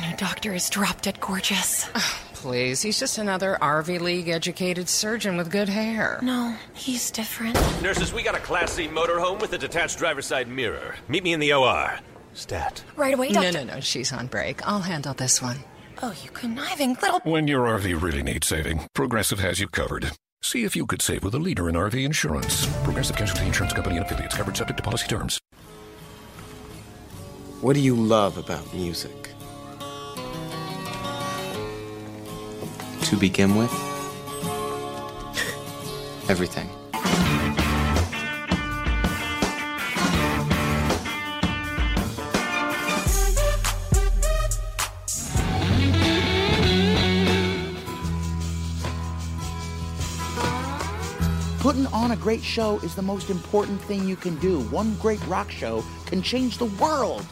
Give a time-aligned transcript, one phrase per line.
[0.00, 1.84] New doctor is drop dead gorgeous.
[2.34, 6.18] Please, he's just another RV League educated surgeon with good hair.
[6.22, 7.54] No, he's different.
[7.82, 10.94] Nurses, we got a Class C motorhome with a detached driver's side mirror.
[11.08, 11.98] Meet me in the OR.
[12.32, 12.82] Stat.
[12.96, 14.66] Right away, No, no, no, she's on break.
[14.66, 15.58] I'll handle this one.
[16.02, 17.20] Oh, you conniving little.
[17.24, 20.12] When your RV really needs saving, Progressive has you covered.
[20.40, 22.64] See if you could save with a leader in RV insurance.
[22.84, 25.38] Progressive Casualty Insurance Company and affiliates covered subject to policy terms.
[27.60, 29.19] What do you love about music?
[33.04, 33.72] To begin with,
[36.28, 36.70] everything.
[51.58, 54.60] Putting on a great show is the most important thing you can do.
[54.70, 57.26] One great rock show can change the world.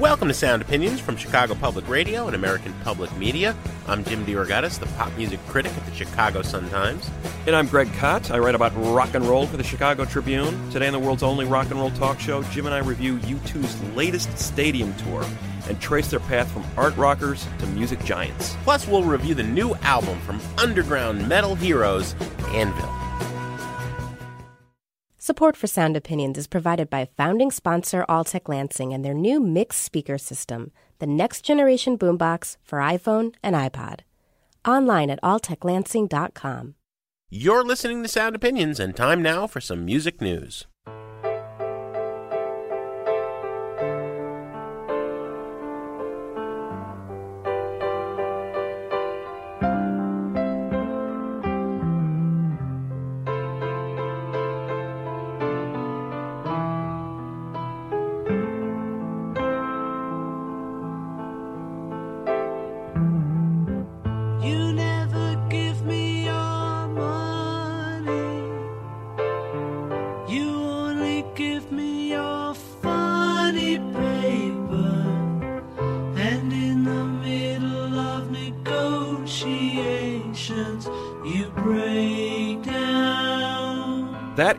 [0.00, 3.54] Welcome to Sound Opinions from Chicago Public Radio and American Public Media.
[3.86, 7.10] I'm Jim DeOrgatis, the pop music critic at the Chicago Sun-Times.
[7.46, 8.30] And I'm Greg Kot.
[8.30, 10.70] I write about rock and roll for the Chicago Tribune.
[10.70, 13.94] Today on the world's only rock and roll talk show, Jim and I review U2's
[13.94, 15.22] latest stadium tour
[15.68, 18.56] and trace their path from art rockers to music giants.
[18.64, 22.14] Plus, we'll review the new album from underground metal heroes,
[22.54, 22.99] Anvil.
[25.22, 29.82] Support for Sound Opinions is provided by founding sponsor Alltech Lansing and their new mixed
[29.82, 34.00] speaker system, the next generation boombox for iPhone and iPod.
[34.66, 36.74] Online at alltechlansing.com.
[37.28, 40.66] You're listening to Sound Opinions, and time now for some music news.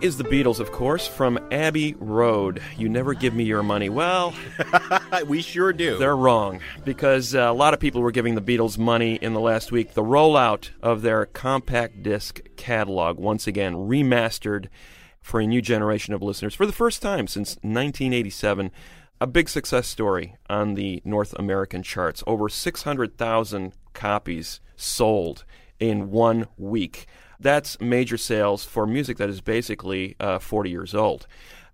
[0.01, 2.61] Is the Beatles, of course, from Abbey Road.
[2.77, 3.87] You never give me your money.
[3.87, 4.33] Well,
[5.27, 5.97] we sure do.
[5.97, 9.39] They're wrong because uh, a lot of people were giving the Beatles money in the
[9.39, 9.93] last week.
[9.93, 14.67] The rollout of their compact disc catalog, once again remastered
[15.21, 18.71] for a new generation of listeners for the first time since 1987.
[19.19, 22.23] A big success story on the North American charts.
[22.25, 25.45] Over 600,000 copies sold
[25.79, 27.05] in one week.
[27.41, 31.27] That's major sales for music that is basically uh, 40 years old.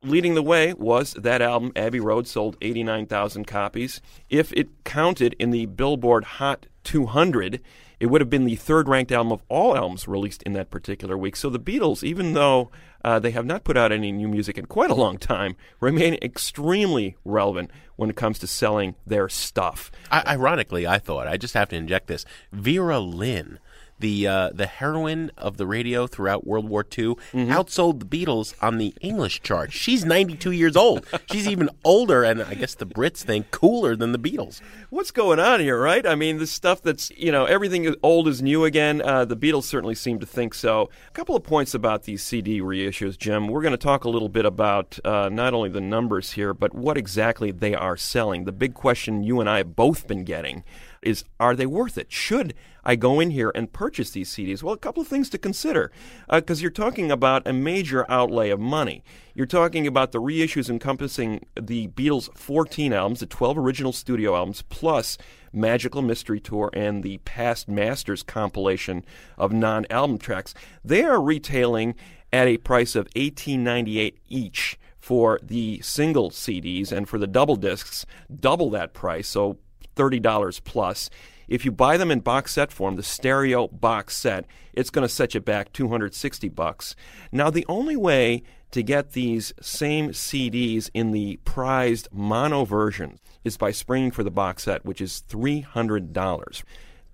[0.03, 3.99] Leading the way was that album, Abbey Road, sold 89,000 copies.
[4.29, 7.59] If it counted in the Billboard Hot 200,
[7.99, 11.17] it would have been the third ranked album of all albums released in that particular
[11.17, 11.35] week.
[11.35, 12.69] So the Beatles, even though
[13.03, 16.13] uh, they have not put out any new music in quite a long time, remain
[16.21, 19.91] extremely relevant when it comes to selling their stuff.
[20.11, 22.23] I- ironically, I thought I just have to inject this.
[22.51, 23.57] Vera Lynn,
[23.99, 28.77] the uh, the heroine of the radio throughout World War II, outsold the Beatles on
[28.77, 29.71] the English chart.
[29.71, 31.05] She's 92 years old.
[31.31, 34.61] She's even older, and I guess the Brits think cooler than the Beatles.
[34.89, 36.05] What's going on here, right?
[36.05, 39.01] I mean, this stuff that's, you know, everything old is new again.
[39.01, 40.89] Uh, the Beatles certainly seem to think so.
[41.07, 43.47] A couple of points about these CD reissues, Jim.
[43.47, 46.73] We're going to talk a little bit about uh, not only the numbers here, but
[46.73, 48.45] what exactly they are selling.
[48.45, 50.63] The big question you and I have both been getting
[51.01, 52.11] is are they worth it?
[52.11, 52.53] Should
[52.87, 54.63] I go in here and purchase these CDs?
[54.63, 55.91] Well, a couple of things to consider
[56.29, 59.03] uh, because you're talking about a major outlay of money.
[59.35, 64.61] You're talking about the reissues encompassing the Beatles' 14 albums, the 12 original studio albums,
[64.61, 65.17] plus
[65.51, 69.03] Magical Mystery Tour and the Past Masters compilation
[69.37, 70.53] of non-album tracks.
[70.85, 71.93] They are retailing
[72.31, 78.05] at a price of $18.98 each for the single CDs and for the double discs,
[78.33, 79.57] double that price, so
[79.97, 81.09] $30 plus.
[81.47, 85.13] If you buy them in box set form, the stereo box set, it's going to
[85.13, 86.95] set you back 260 bucks.
[87.31, 93.57] Now the only way to get these same CDs in the prized mono version is
[93.57, 96.63] by springing for the box set, which is $300.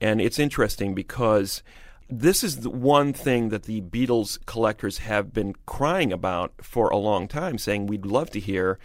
[0.02, 1.62] And it's interesting because
[2.10, 6.98] this is the one thing that the Beatles collectors have been crying about for a
[6.98, 8.80] long time, saying we'd love to hear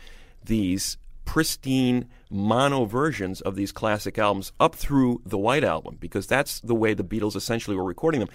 [0.45, 6.59] these pristine mono versions of these classic albums up through the White Album, because that's
[6.61, 8.31] the way the Beatles essentially were recording them.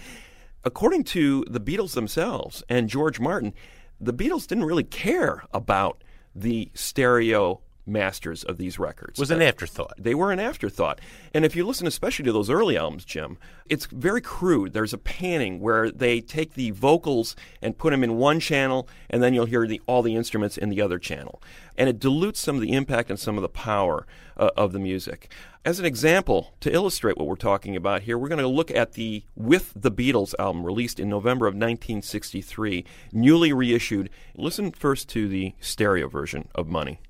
[0.62, 3.52] According to the Beatles themselves and George Martin,
[4.00, 6.04] the Beatles didn't really care about
[6.36, 9.18] the stereo masters of these records.
[9.18, 9.94] Was an afterthought.
[9.98, 11.00] They were an afterthought.
[11.32, 14.72] And if you listen especially to those early albums, Jim, it's very crude.
[14.72, 19.22] There's a panning where they take the vocals and put them in one channel and
[19.22, 21.42] then you'll hear the, all the instruments in the other channel.
[21.76, 24.06] And it dilutes some of the impact and some of the power
[24.36, 25.30] uh, of the music.
[25.64, 28.92] As an example, to illustrate what we're talking about here, we're going to look at
[28.92, 34.10] the With the Beatles album released in November of 1963, newly reissued.
[34.36, 37.00] Listen first to the stereo version of Money.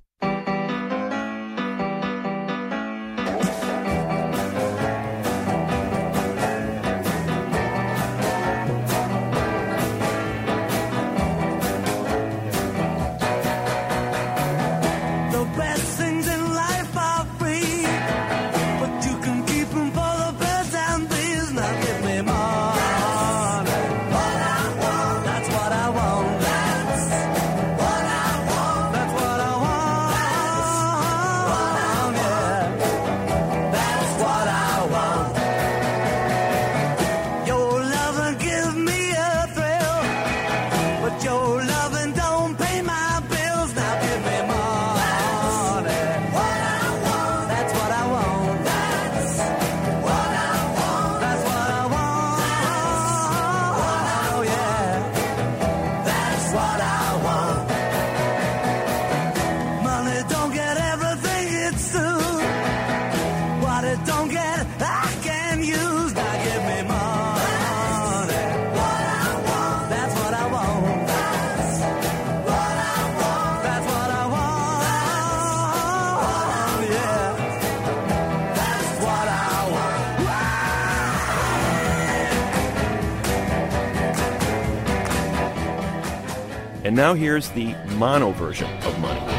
[86.94, 89.33] And now here's the mono version of Money.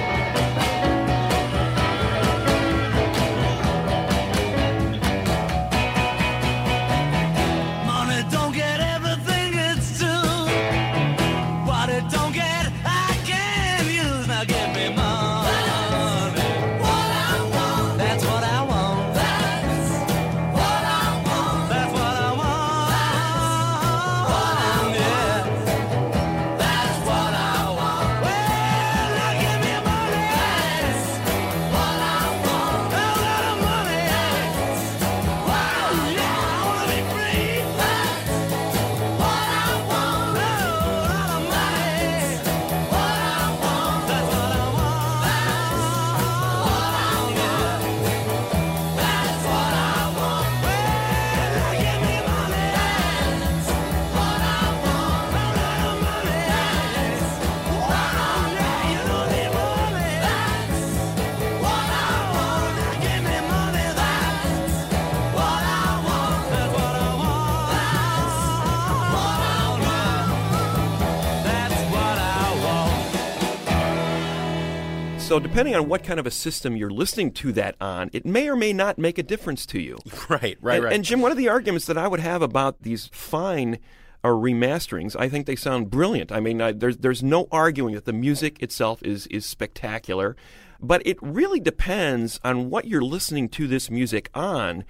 [75.56, 78.58] Depending on what kind of a system you're listening to that on, it may or
[78.58, 79.98] may not make a difference to you.
[80.28, 80.94] Right, right, and, right.
[80.94, 83.78] And Jim, one of the arguments that I would have about these fine
[84.24, 86.32] uh, remasterings, I think they sound brilliant.
[86.32, 90.36] I mean, I, there's there's no arguing that the music itself is is spectacular,
[90.82, 94.84] but it really depends on what you're listening to this music on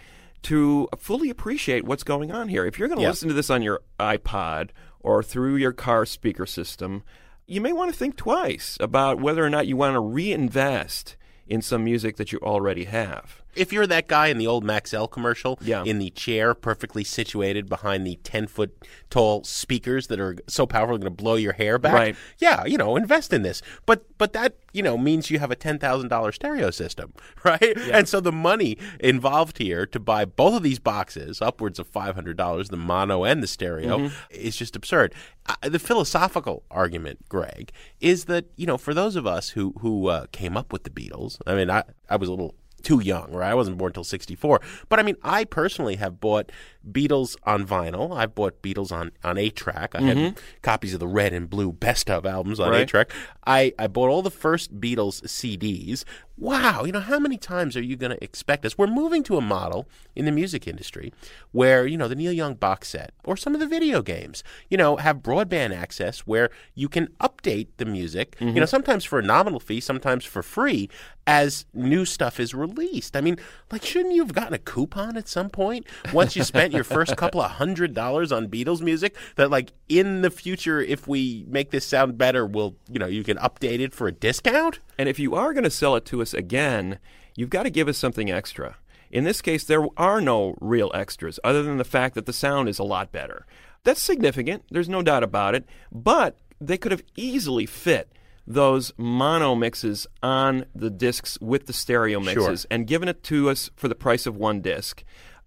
[0.44, 2.66] to fully appreciate what's going on here.
[2.66, 4.70] If you're going to listen to this on your iPod
[5.02, 7.04] or through your car speaker system,
[7.48, 11.16] you may want to think twice about whether or not you want to reinvest
[11.48, 13.44] in some music that you already have.
[13.56, 15.84] If you're that guy in the old Maxell commercial, Yeah.
[15.84, 18.76] in the chair perfectly situated behind the 10 foot
[19.10, 22.16] tall speakers that are so powerful they're going to blow your hair back, Right.
[22.40, 23.62] yeah, you know, invest in this.
[23.86, 27.78] But but that, you know, means you have a $10,000 stereo system, right?
[27.92, 32.70] And so the money involved here to buy both of these boxes, upwards of $500,
[32.70, 34.12] the mono and the stereo, Mhm.
[34.30, 35.14] is just absurd.
[35.48, 40.08] Uh, the philosophical argument, Greg, is that, you know, for those of us who who
[40.08, 42.56] uh, came up with the Beatles, I mean, I, I was a little
[42.86, 43.50] too young, right?
[43.52, 44.62] I wasn't born until 64.
[44.90, 46.52] But I mean, I personally have bought
[46.90, 48.16] Beatles on vinyl.
[48.16, 49.96] I've bought Beatles on, on 8 track.
[49.96, 50.08] I Mhm.
[50.24, 52.82] had copies of the red and blue best of albums on Right.
[52.82, 53.12] 8 track.
[53.48, 56.06] I, I bought all the first Beatles CDs.
[56.38, 58.78] Wow, you know, how many times are you going to expect us?
[58.78, 59.88] We're moving to a model
[60.18, 61.14] in the music industry
[61.54, 64.76] where, you know, the Neil Young box set or some of the video games, you
[64.78, 68.56] know, have broadband access where you can update the music, you Mhm.
[68.56, 70.90] know, sometimes for a nominal fee, sometimes for free
[71.26, 73.16] as new stuff is released.
[73.16, 73.38] I mean,
[73.72, 77.16] like, shouldn't you have gotten a coupon at some point once you spent your first
[77.16, 81.72] couple of hundred dollars on Beatles music that, like, in the future, if we make
[81.72, 84.80] this sound better, we'll, you know, you can update it for a discount?
[84.98, 87.00] And if you are going to sell it to us again,
[87.36, 88.78] you've got to give us something extra.
[89.12, 92.68] In this case, there are no real extras other than the fact that the sound
[92.70, 93.46] is a lot better.
[93.84, 98.12] That's significant, there's no doubt about it, but they could have easily fit
[98.48, 102.68] those mono mixes on the discs with the stereo mixes Sure.
[102.72, 105.04] and given it to us for the price of one disc.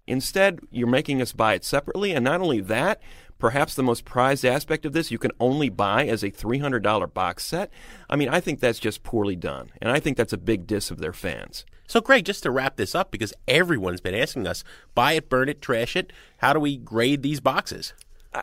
[0.07, 3.01] Instead, you're making us buy it separately, and not only that,
[3.39, 7.43] perhaps the most prized aspect of this you can only buy as a $300 box
[7.45, 7.71] set.
[8.09, 10.91] I mean, I think that's just poorly done, and I think that's a big diss
[10.91, 11.65] of their fans.
[11.87, 15.49] So, Greg, just to wrap this up, because everyone's been asking us buy it, burn
[15.49, 17.93] it, trash it, how do we grade these boxes?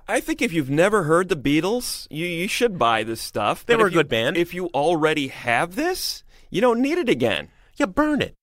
[0.09, 3.65] I- think if you've never heard the Beatles, you, you should buy this stuff.
[3.65, 4.37] They But were a you- good band.
[4.37, 7.51] If you already have this, you don't need it again.
[7.77, 8.35] Yeah, burn it.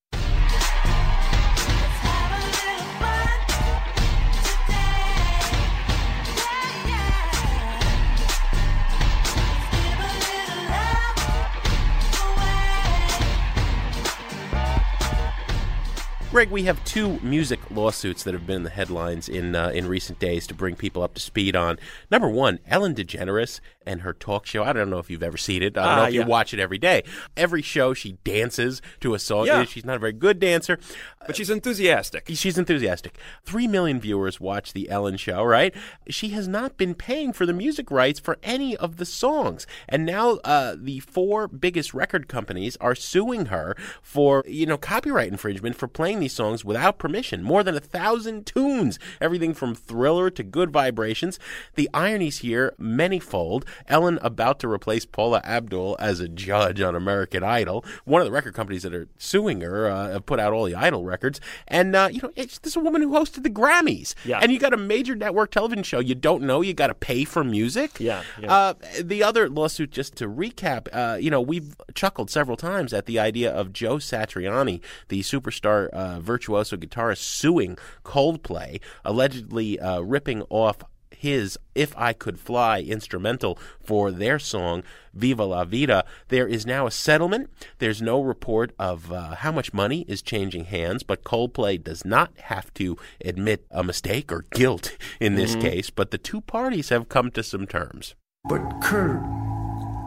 [16.33, 19.85] Greg, we have two music lawsuits that have been in the headlines in uh, in
[19.87, 21.77] recent days to bring people up to speed on.
[22.09, 24.63] Number one, Ellen DeGeneres and her talk show.
[24.63, 25.77] I don't know if you've ever seen it.
[25.77, 26.21] I don't Ah, know if yeah.
[26.21, 27.03] you watch it every day.
[27.37, 29.45] Every show, she dances to a song.
[29.47, 29.63] Yeah.
[29.65, 30.77] She's not a very good dancer,
[31.25, 32.27] But she's enthusiastic.
[32.33, 33.17] She's enthusiastic.
[33.43, 35.43] Three million viewers watch the Ellen Show.
[35.43, 35.73] Right?
[36.09, 40.05] She has not been paying for the music rights for any of the songs, and
[40.05, 45.75] now uh, the four biggest record companies are suing her for you know copyright infringement
[45.75, 47.41] for playing these songs without permission.
[47.43, 51.39] More than a thousand tunes, everything from Thriller to Good Vibrations.
[51.75, 53.65] The ironies here manifold.
[53.87, 57.85] Ellen about to replace Paula Abdul as a judge on American Idol.
[58.05, 60.75] One of the record companies that are suing her uh, have put out all the
[60.75, 64.15] Idol records, and uh, you know it's, this is a woman who hosted the Grammys.
[64.25, 64.39] Yeah.
[64.41, 65.99] and you got a major network television show.
[65.99, 67.99] You don't know you got to pay for music.
[67.99, 68.53] Yeah, yeah.
[68.53, 73.05] Uh, the other lawsuit, just to recap, uh, you know, we've chuckled several times at
[73.05, 80.43] the idea of Joe Satriani, the superstar uh, virtuoso guitarist, suing Coldplay, allegedly uh, ripping
[80.49, 80.77] off
[81.15, 86.05] his If I Could Fly instrumental for their song Viva la Vida.
[86.29, 87.49] There is now a settlement.
[87.79, 92.31] There's no report of uh, how much money is changing hands, but Coldplay does not
[92.45, 95.61] have to admit a mistake or guilt in this Mhm.
[95.61, 98.15] case, but the two parties have come to some terms.
[98.49, 99.21] But Kurt,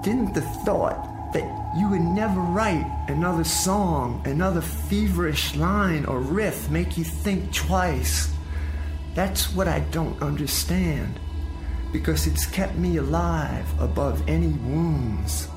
[0.02, 1.44] didn't the thought that
[1.78, 8.28] you would never write another song, another feverish line or riff make you think twice?
[9.16, 11.18] That's what I don't understand.
[11.90, 15.48] Because it's kept me alive above any wounds.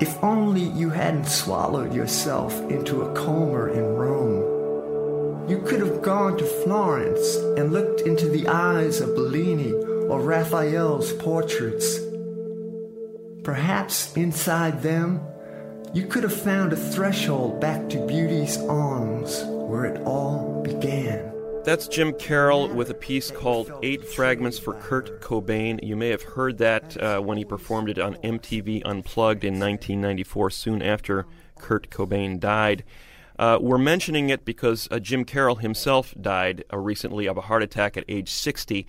[0.00, 5.48] If only you hadn't swallowed yourself into a coma in Rome.
[5.48, 9.70] You could have gone to Florence and looked into the eyes of Bellini
[10.08, 12.00] or Raphael's portraits.
[13.44, 15.20] Perhaps inside them,
[15.92, 21.32] you could have found a threshold back to beauty's arms where it all began.
[21.64, 25.80] That's Jim Carroll with a piece called Eight Fragments for Kurt Cobain.
[25.82, 30.50] You may have heard that uh, when he performed it on MTV Unplugged in 1994,
[30.50, 31.26] soon after
[31.58, 32.84] Kurt Cobain died.
[33.38, 37.62] Uh, we're mentioning it because uh, Jim Carroll himself died uh, recently of a heart
[37.64, 38.86] attack at age 60.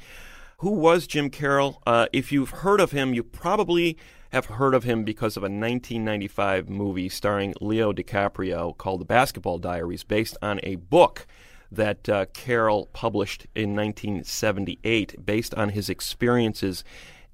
[0.58, 1.82] Who was Jim Carroll?
[1.88, 3.98] Uh, if you've heard of him, you probably
[4.34, 9.60] have heard of him because of a 1995 movie starring Leo DiCaprio called The Basketball
[9.60, 11.28] Diaries, based on a book
[11.72, 16.84] that uh, Carroll published in 1978, based on his experiences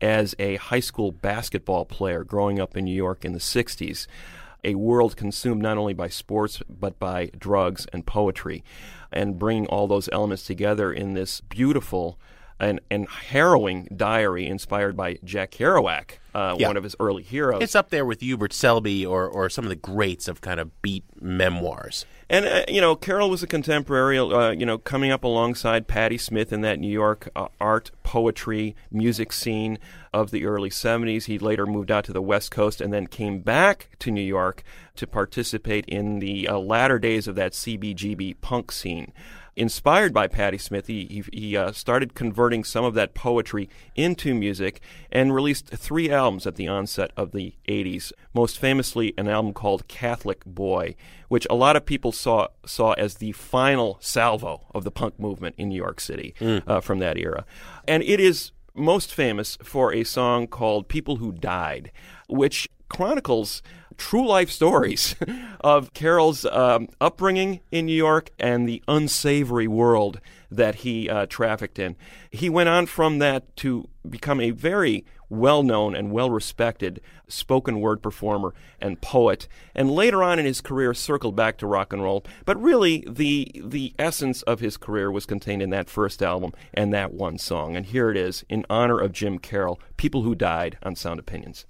[0.02, 4.06] as a high school basketball player growing up in New York in the 60s.
[4.66, 8.62] A world consumed not only by sports, but by drugs and poetry.
[9.10, 12.20] And bringing all those elements together in this beautiful
[12.60, 16.68] and, and harrowing diary inspired by Jack Kerouac, uh, Yeah.
[16.68, 17.62] one of his early heroes.
[17.64, 20.82] It's up there with Hubert Selby or, or some of the greats of kind of
[20.82, 22.06] beat memoirs.
[22.32, 26.18] And uh, you know, Carroll was a contemporary, uh, you know, coming up alongside Patti
[26.18, 29.80] Smith in that New York uh, art, poetry, music scene
[30.14, 31.24] of the early '70s.
[31.26, 34.62] He later moved out to the West Coast and then came back to New York
[34.98, 39.12] to participate in the uh, latter days of that CBGB punk scene.
[39.60, 44.34] Inspired by Patti Smith, he, he, he uh, started converting some of that poetry into
[44.34, 44.80] music
[45.12, 48.14] and released three albums at the onset of the 80s.
[48.34, 50.96] Most famously, an album called Catholic Boy,
[51.28, 55.56] which a lot of people saw, saw as the final salvo of the punk movement
[55.58, 56.34] in New York City
[56.66, 57.46] uh, from that era.
[57.86, 61.92] And it is most famous for a song called People Who Died,
[62.30, 63.62] which chronicles
[64.00, 65.16] true life stories
[65.60, 71.78] of Carroll's um, upbringing in New York and the unsavory world that he uh, trafficked
[71.78, 71.96] in.
[72.32, 77.80] He went on from that to become a very well known and well respected spoken
[77.80, 82.02] word performer and poet, and later on in his career circled back to rock and
[82.02, 82.26] roll.
[82.46, 86.92] But really, the, the essence of his career was contained in that first album and
[86.94, 87.76] that one song.
[87.76, 91.66] And here it is, in honor of Jim Carroll, People Who Died on Sound Opinions.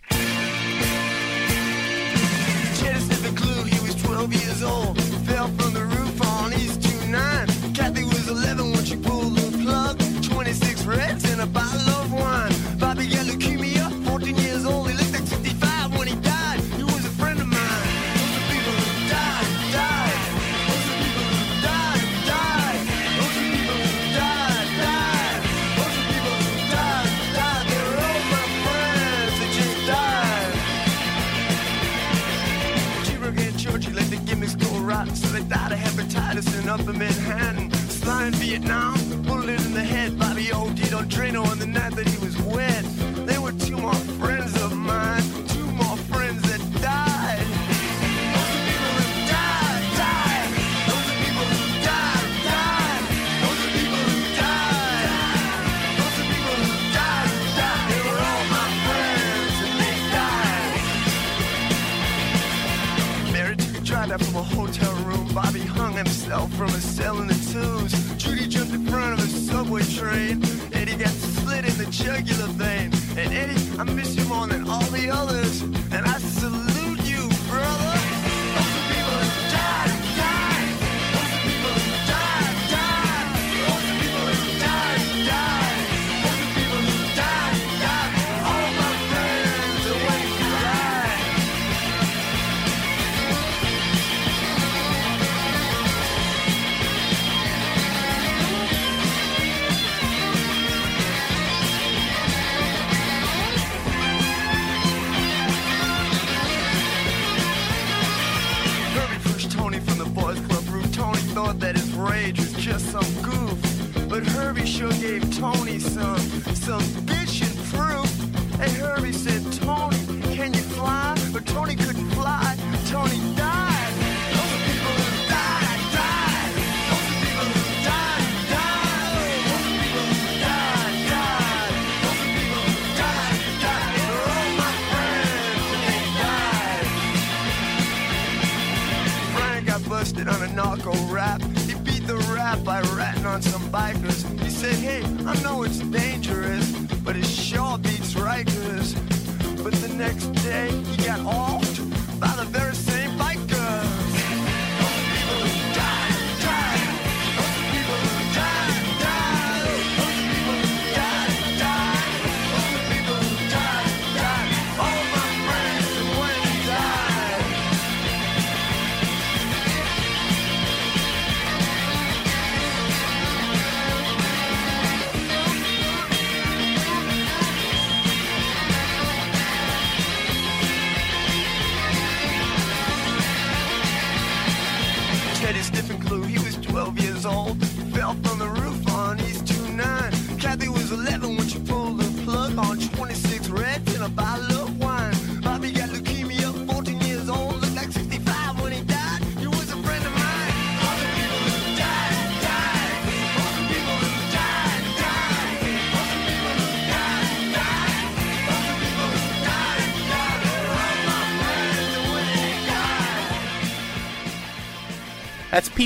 [2.80, 5.09] Sniffed a clue, he was 12 years old.
[36.40, 37.72] Of hepatitis in Manhattan.
[37.90, 40.18] Sly in Vietnam, bullet in the head.
[40.18, 42.84] Bobby OD'd on Drano on the night that he was wet.
[43.26, 45.24] They were two more friends of mine,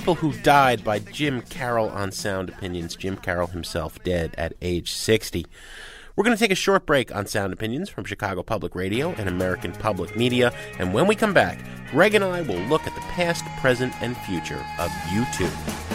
[0.04, 2.98] People Who Died by Jim Carroll on Sound Opinions.
[2.98, 5.46] Jim Carroll himself dead at age 60.
[6.18, 9.30] We're going to take a short break on Sound Opinions from Chicago Public Radio and
[9.30, 10.54] American Public Media.
[10.78, 11.58] And when we come back,
[11.90, 15.93] Greg and I will look at the past, present, and future of U2.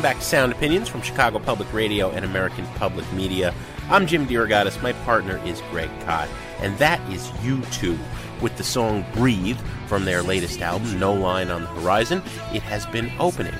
[0.00, 3.52] Welcome back to Sound Opinions from Chicago Public Radio and American Public Media.
[3.90, 4.82] I'm Jim DeRogatis.
[4.82, 6.26] My partner is Greg Kot,
[6.60, 7.98] and that is U2
[8.40, 9.58] with the song Breathe
[9.88, 12.22] from their latest album, No Line on the Horizon.
[12.54, 13.52] It has been opening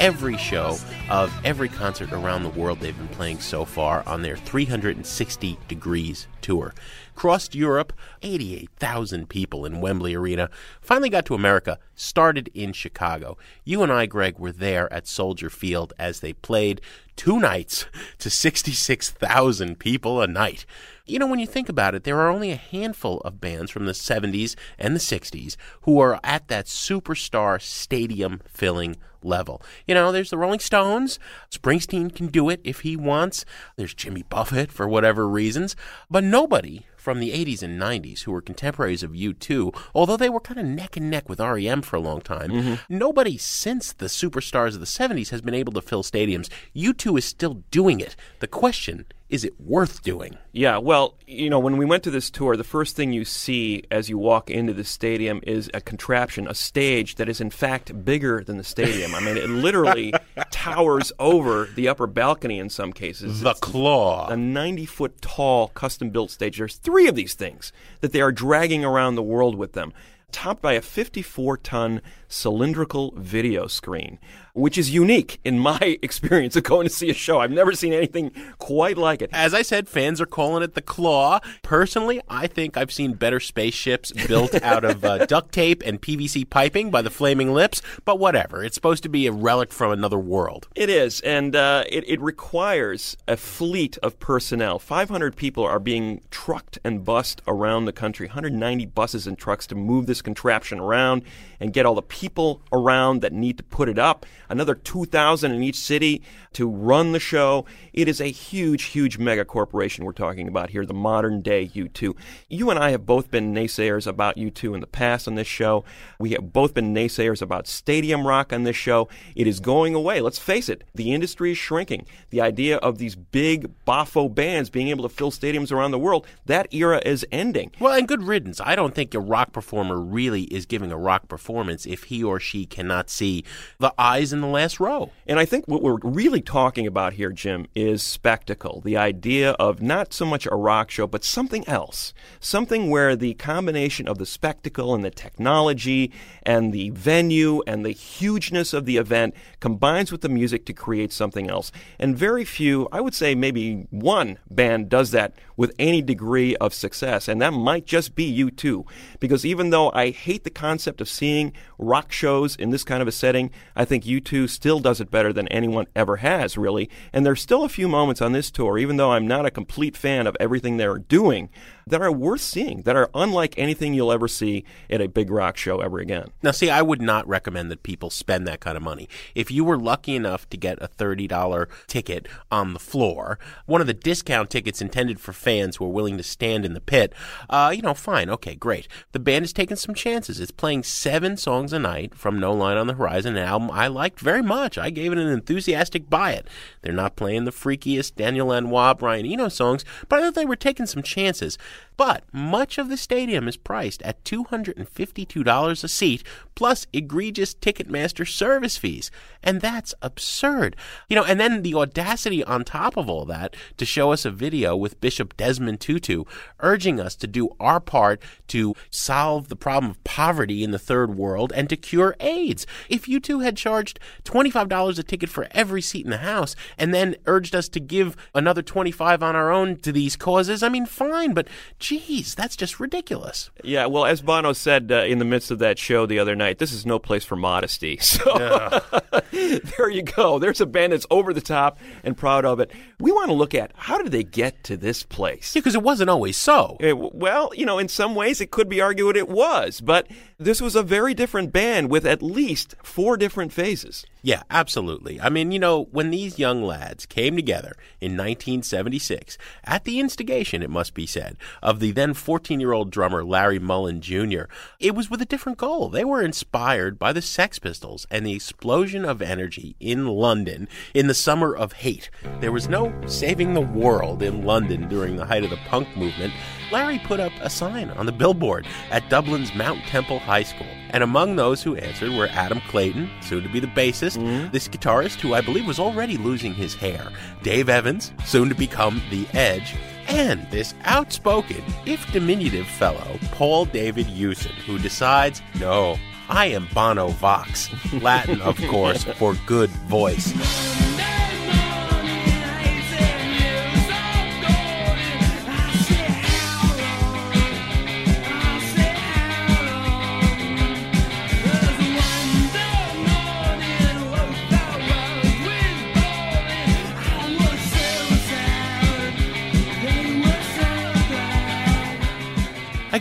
[0.00, 0.78] every show
[1.10, 6.26] of every concert around the world they've been playing so far on their 360 Degrees
[6.40, 6.74] tour.
[7.14, 10.48] Crossed Europe, 88,000 people in Wembley Arena.
[10.80, 13.36] Finally got to America, started in Chicago.
[13.64, 16.80] You and I, Greg, were there at Soldier Field as they played
[17.16, 17.86] two nights
[18.18, 20.66] to 66,000 people a night.
[21.06, 23.84] You know, when you think about it, there are only a handful of bands from
[23.84, 29.60] the 70s and the 60s who are at that superstar stadium filling level.
[29.86, 31.18] You know, there's the Rolling Stones.
[31.50, 33.44] Springsteen can do it if he wants.
[33.76, 35.76] There's Jimmy Buffett for whatever reasons.
[36.10, 40.40] But nobody from the 80s and 90s who were contemporaries of U2, although they were
[40.40, 42.74] kind of neck and neck with REM for a long time, mm-hmm.
[42.88, 46.48] nobody since the superstars of the 70s has been able to fill stadiums.
[46.74, 48.16] U2 is still doing it.
[48.40, 50.38] The question is it worth doing?
[50.52, 53.82] Yeah, well, you know, when we went to this tour, the first thing you see
[53.90, 58.04] as you walk into the stadium is a contraption, a stage that is in fact
[58.04, 59.12] bigger than the stadium.
[59.12, 60.14] I mean, it literally
[60.52, 63.40] towers over the upper balcony in some cases.
[63.40, 64.28] The It's claw.
[64.28, 66.58] A 90 foot tall custom built stage.
[66.58, 69.92] There's three of these things that they are dragging around the world with them.
[70.30, 74.20] Topped by a 54 ton cylindrical video screen,
[74.54, 77.40] which is unique in my experience of going to see a show.
[77.40, 79.30] I've never seen anything quite like it.
[79.32, 81.40] As I said, fans are calling it the claw.
[81.62, 86.48] Personally, I think I've seen better spaceships built out of uh, duct tape and PVC
[86.48, 88.64] piping by the Flaming Lips, but whatever.
[88.64, 90.68] It's supposed to be a relic from another world.
[90.74, 94.78] It is, and uh, it, it requires a fleet of personnel.
[94.78, 99.74] 500 people are being trucked and bussed around the country, 190 buses and trucks to
[99.74, 101.22] move this contraption around
[101.60, 104.26] and get all the people around that need to put it up.
[104.48, 107.64] Another 2,000 in each city to run the show.
[107.92, 112.16] It is a huge, huge mega corporation we're talking about here, the modern day U2.
[112.48, 115.84] You and I have both been naysayers about U2 in the past on this show.
[116.18, 119.08] We have both been naysayers about stadium rock on this show.
[119.34, 120.20] It is going away.
[120.20, 122.06] Let's face it, the industry is shrinking.
[122.30, 126.26] The idea of these big boffo bands being able to fill stadiums around the world,
[126.46, 127.72] that era is ending.
[127.80, 128.60] Well, and good riddance.
[128.60, 132.40] I don't think a rock performer really is giving a rock performance if he or
[132.40, 133.44] she cannot see
[133.78, 135.10] the eyes in the last row.
[135.26, 138.80] And I think what we're really talking about here, Jim, is spectacle.
[138.84, 142.12] The idea of not so much a rock show, but something else.
[142.40, 146.12] Something where the combination of the spectacle and the technology
[146.42, 151.12] and the venue and the hugeness of the event combines with the music to create
[151.12, 151.70] something else.
[151.98, 156.74] And very few, I would say maybe one band does that with any degree of
[156.74, 157.28] success.
[157.28, 158.84] And that might just be U2.
[159.20, 163.08] Because even though I hate the concept of seeing rock shows in this kind of
[163.08, 166.90] a setting, I think U2 still does it better than anyone ever has, really.
[167.12, 169.96] And there's still a few moments on this tour, even though I'm not a complete
[169.96, 171.50] fan of everything they're doing,
[171.86, 175.56] that are worth seeing, that are unlike anything you'll ever see at a big rock
[175.56, 176.28] show ever again.
[176.42, 179.08] Now, see, I would not recommend that people spend that kind of money.
[179.34, 183.86] If you were lucky enough to get a $30 ticket on the floor, one of
[183.86, 187.12] the discount tickets intended for fans who are willing to stand in the pit,
[187.50, 188.88] uh, you know, fine, okay, great.
[189.12, 190.40] The band is taking some chances.
[190.40, 193.88] It's playing seven songs a night from No Line on the Horizon, an album I
[193.88, 194.78] liked very much.
[194.78, 196.48] I gave it an enthusiastic buy it.
[196.82, 200.56] They're not playing the freakiest Daniel Lanois, Brian Eno songs, but I thought they were
[200.56, 201.58] taking some chances.
[201.96, 208.76] But much of the stadium is priced at $252 a seat, plus egregious Ticketmaster service
[208.76, 209.10] fees.
[209.42, 210.76] And that's absurd.
[211.08, 214.30] You know, and then the audacity on top of all that to show us a
[214.30, 216.24] video with Bishop Desmond Tutu
[216.60, 221.14] urging us to do our part to solve the problem of poverty in the third
[221.14, 222.66] world and to cure AIDS.
[222.88, 226.92] If you two had charged $25 a ticket for every seat in the house and
[226.92, 230.86] then urged us to give another 25 on our own to these causes, I mean,
[230.86, 231.46] fine, but
[231.78, 233.50] geez, that's just ridiculous.
[233.62, 236.58] Yeah, well, as Bono said uh, in the midst of that show the other night,
[236.58, 237.98] this is no place for modesty.
[238.14, 238.80] So
[239.32, 240.38] there you go.
[240.38, 242.70] There's a band that's over the top and proud of it.
[243.00, 245.54] We want to look at how did they get to this place?
[245.54, 246.76] Yeah, because it wasn't always so.
[246.80, 250.06] W- well, you know, in some ways it could be argued it was, but
[250.38, 254.04] this was a very different band with at least four different phases.
[254.22, 255.20] Yeah, absolutely.
[255.20, 260.62] I mean, you know, when these young lads came together in 1976, at the instigation,
[260.62, 264.44] it must be said, of the then 14 year old drummer Larry Mullen Jr.,
[264.80, 265.90] it was with a different goal.
[265.90, 271.06] They were inspired by the Sex Pistols and the explosion of energy in London in
[271.06, 272.10] the summer of hate.
[272.40, 276.32] There was no saving the world in London during the height of the punk movement.
[276.72, 280.66] Larry put up a sign on the billboard at Dublin's Mount Temple High School.
[280.90, 284.50] And among those who answered were Adam Clayton, soon to be the bassist, mm-hmm.
[284.50, 287.10] this guitarist who I believe was already losing his hair,
[287.42, 289.74] Dave Evans, soon to become The Edge,
[290.08, 295.96] and this outspoken, if diminutive fellow, Paul David Hewson, who decides, no,
[296.28, 300.32] I am Bono Vox, Latin, of course, for good voice.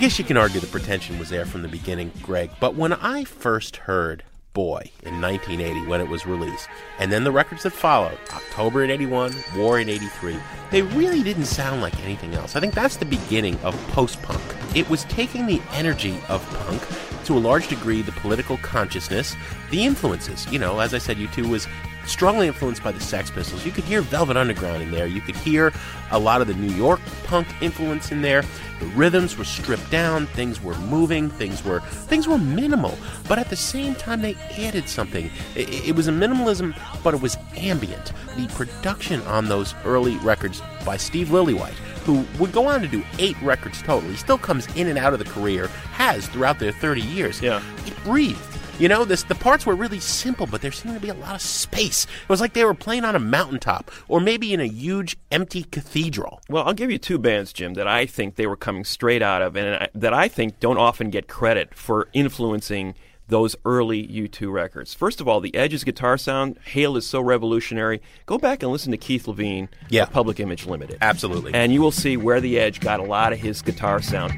[0.04, 3.24] Guess you can argue the pretension was there from the beginning, Greg, but when I
[3.24, 6.68] first heard Boy in 1980 when it was released,
[7.00, 10.36] and then the records that followed, October in 81, War in 83,
[10.72, 12.58] they really didn't sound like anything else.
[12.58, 14.42] I think that's the beginning of post punk.
[14.76, 16.82] It was taking the energy of punk,
[17.24, 19.38] to a large degree, the political consciousness,
[19.72, 20.52] the influences.
[20.52, 21.66] You know, as I said, U2 was
[22.06, 23.66] strongly influenced by the Sex Pistols.
[23.66, 25.08] You could hear Velvet Underground in there.
[25.08, 25.74] You could hear
[26.12, 28.44] a lot of the New York punk influence in there.
[28.80, 33.50] The rhythms were stripped down, things were moving, things were things were minimal, but at
[33.50, 35.32] the same time they added something.
[35.56, 38.12] It, it was a minimalism, but it was ambient.
[38.36, 43.04] The production on those early records by Steve Lillywhite, who would go on to do
[43.20, 44.10] eight records total.
[44.10, 47.42] He still comes in and out of the career, has throughout their 30 years.
[47.42, 47.62] Yeah.
[47.86, 48.53] It breathed.
[48.80, 51.36] You know, this the parts were really simple, but there seemed to be a lot
[51.36, 52.06] of space.
[52.06, 55.64] It was like they were playing on a mountaintop, or maybe in a huge empty
[55.64, 56.42] cathedral.
[56.50, 59.42] Well, I'll give you two bands, Jim, that I think they were coming straight out
[59.44, 62.96] of, and I, that I think don't often get credit for influencing
[63.28, 64.94] those early U2 records.
[64.94, 68.02] First of all, the Edge's guitar sound, Hail is so revolutionary.
[68.26, 70.06] Go back and listen to Keith Levine, Yeah.
[70.06, 70.98] Public Image Limited.
[71.00, 71.54] Absolutely.
[71.54, 74.34] And you will see where the Edge got a lot of his guitar sound.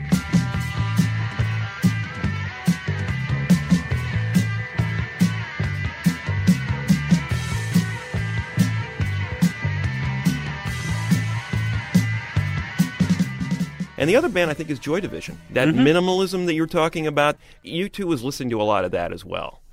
[14.06, 15.40] And the other band I think is Joy Division.
[15.50, 15.78] That Mhm.
[15.80, 19.26] minimalism that you're talking about, you two was listening to a lot of that as
[19.26, 19.64] well.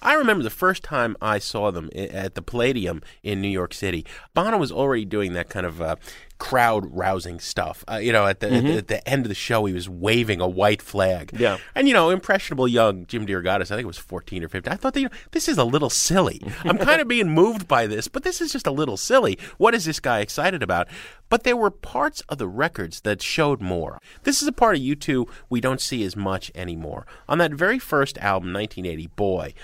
[0.00, 4.06] I remember the first time I saw them at the Palladium in New York City.
[4.32, 5.96] Bono was already doing that kind of uh,
[6.42, 7.84] crowd rousing stuff.
[7.88, 8.66] Uh, you know, at the, at Mhm.
[8.66, 11.30] the at the end of the show, he was waving a white flag.
[11.38, 11.58] Yeah.
[11.76, 14.72] And you know, impressionable young Jim DeRogatis, I think it was fourteen or fifteen.
[14.72, 16.40] I thought that you know, this is a little silly.
[16.64, 19.38] I'm kind of being moved by this, but this is just a little silly.
[19.58, 20.88] What is this guy excited about?
[21.28, 24.00] But there were parts of the records that showed more.
[24.24, 27.06] This is a part of U2 we don't see as much anymore.
[27.28, 29.54] On that very first album, 1980, Boy,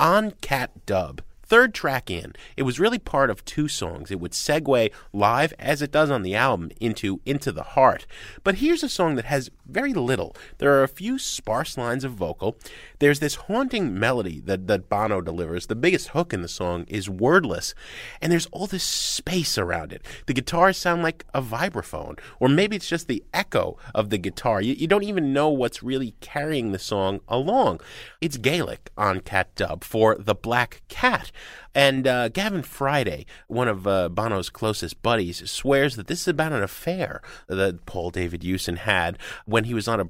[0.00, 4.10] on Cat Dub, third track in, it was really part of two songs.
[4.10, 8.06] It would segue live, as it does on the album, into Into the Heart.
[8.44, 10.36] But here's a song that has very little.
[10.58, 12.58] There are a few sparse lines of vocal.
[12.98, 15.66] There's this haunting melody that, that Bono delivers.
[15.66, 17.74] The biggest hook in the song is wordless.
[18.20, 20.02] And there's all this space around it.
[20.26, 24.60] The guitars sound like a vibraphone, or maybe it's just the echo of the guitar.
[24.60, 27.80] You, you don't even know what's really carrying the song along.
[28.20, 31.30] It's Gaelic on Cat Dub for The Black Cat.
[31.74, 36.52] And uh, Gavin Friday, one of uh, Bono's closest buddies, swears that this is about
[36.52, 40.08] an affair that Paul David Hewson had when he was on a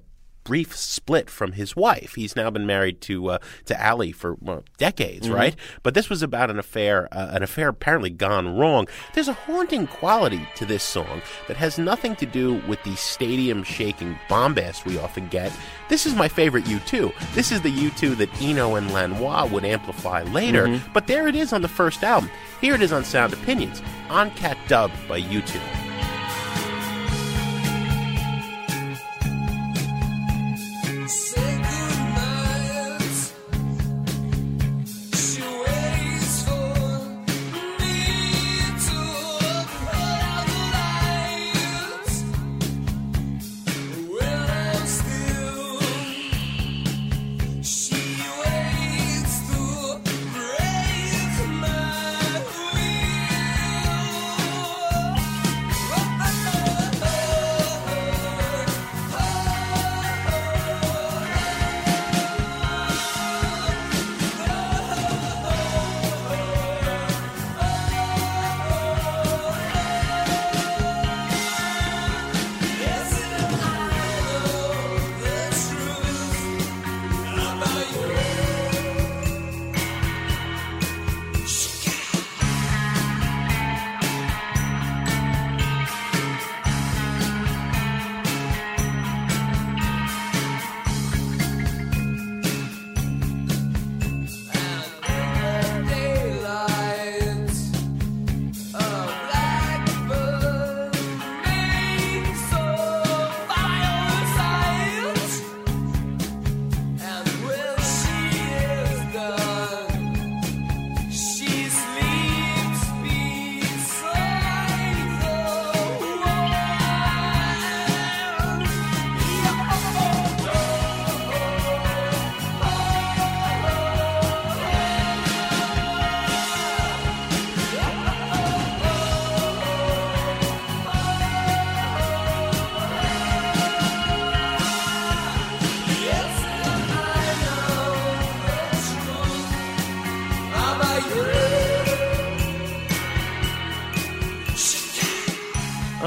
[0.48, 2.14] brief split from his wife.
[2.14, 5.34] He's now been married to uh, to Ali for well, decades, Mhm.
[5.34, 5.56] right?
[5.82, 8.88] But this was about an affair, uh, an affair apparently gone wrong.
[9.12, 13.62] There's a haunting quality to this song that has nothing to do with the stadium
[13.62, 15.52] shaking bombast we often get.
[15.90, 17.12] This is my favorite U2.
[17.34, 20.80] This is the U2 that Eno and Lanois would amplify later, Mhm.
[20.94, 22.30] but there it is on the first album.
[22.62, 25.87] Here it is on Sound Opinions, An Cat Dubh by U2.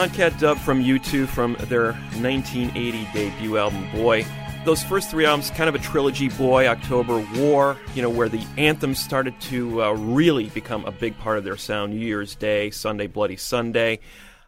[0.02, 4.26] An Cat Dubh from U2 from their 1980 debut album, Boy.
[4.66, 8.44] Those first three albums, kind of a trilogy Boy, October, War, you know, where the
[8.58, 11.94] anthems started to uh, really become a big part of their sound.
[11.94, 14.00] New Year's Day, Sunday, Bloody Sunday.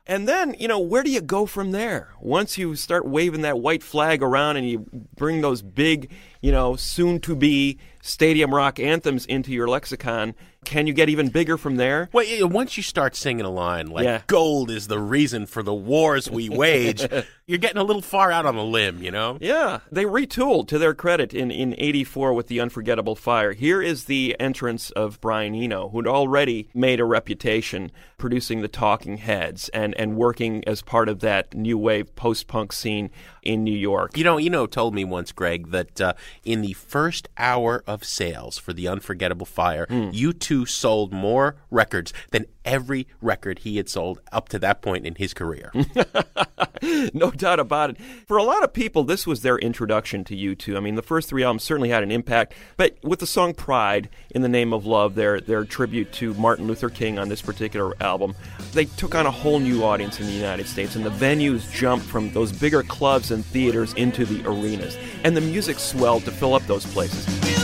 [0.08, 2.10] And then, you know, where do you go from there?
[2.20, 6.12] Once you start waving that white flag around and you bring those big,
[6.42, 10.34] you know, soon to be stadium rock anthems into your lexicon,
[10.66, 12.10] can you get even bigger from there?
[12.14, 14.22] Well, yeah, once you start singing a line like Yeah.
[14.28, 17.06] "Gold is the reason for the wars we wage,"
[17.46, 19.38] you're getting a little far out on a limb, you know.
[19.42, 23.54] Yeah, they retooled to their credit in, in 84 with the Unforgettable Fire.
[23.54, 29.18] Here is the entrance of Brian Eno, who'd already made a reputation producing the Talking
[29.18, 33.10] Heads and, and working as part of that new wave post punk scene
[33.42, 34.18] in New York.
[34.18, 36.14] You know, Eno told me once, Greg, that uh,
[36.46, 40.10] in the first hour of sales for the Unforgettable Fire, Hmm.
[40.12, 45.16] U2 sold more records than every record he had sold up to that point in
[45.16, 45.72] his career.
[47.14, 47.98] no doubt about it.
[48.28, 50.78] For a lot of people, this was their introduction to U2.
[50.78, 54.10] I mean, the first three albums certainly had an impact, but with the song Pride,
[54.32, 57.96] In the Name of Love, their, their tribute to Martin Luther King on this particular
[58.02, 58.36] album,
[58.74, 62.06] they took on a whole new audience in the United States, and the venues jumped
[62.06, 64.98] from those bigger clubs and theaters into the arenas.
[65.24, 67.63] And the music swelled to fill up those places.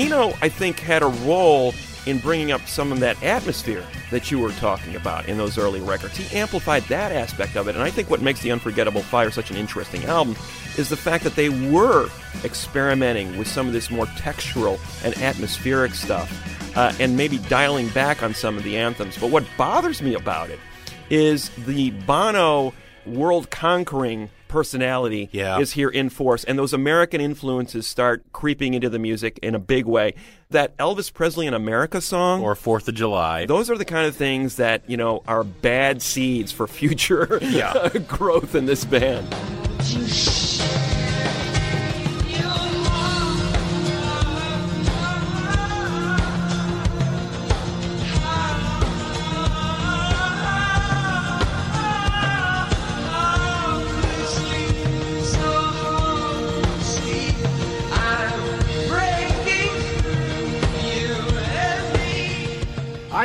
[0.00, 1.74] Eno, I think, had a role
[2.06, 5.82] in bringing up some of that atmosphere that you were talking about in those early
[5.82, 6.16] records.
[6.16, 9.50] He amplified that aspect of it, and I think what makes The Unforgettable Fire such
[9.50, 10.36] an interesting album
[10.78, 12.08] is the fact that they were
[12.44, 16.32] experimenting with some of this more textural and atmospheric stuff,
[16.78, 19.18] uh, and maybe dialing back on some of the anthems.
[19.18, 20.60] But what bothers me about it
[21.10, 22.72] is the Bono
[23.04, 25.58] world conquering personality Yeah.
[25.58, 29.58] is here in force, and those American influences start creeping into the music in a
[29.58, 30.14] big way.
[30.50, 34.16] That Elvis Presley in America song, or Fourth of July, those are the kind of
[34.16, 37.88] things that you know are bad seeds for future Yeah.
[38.08, 39.26] growth in this band.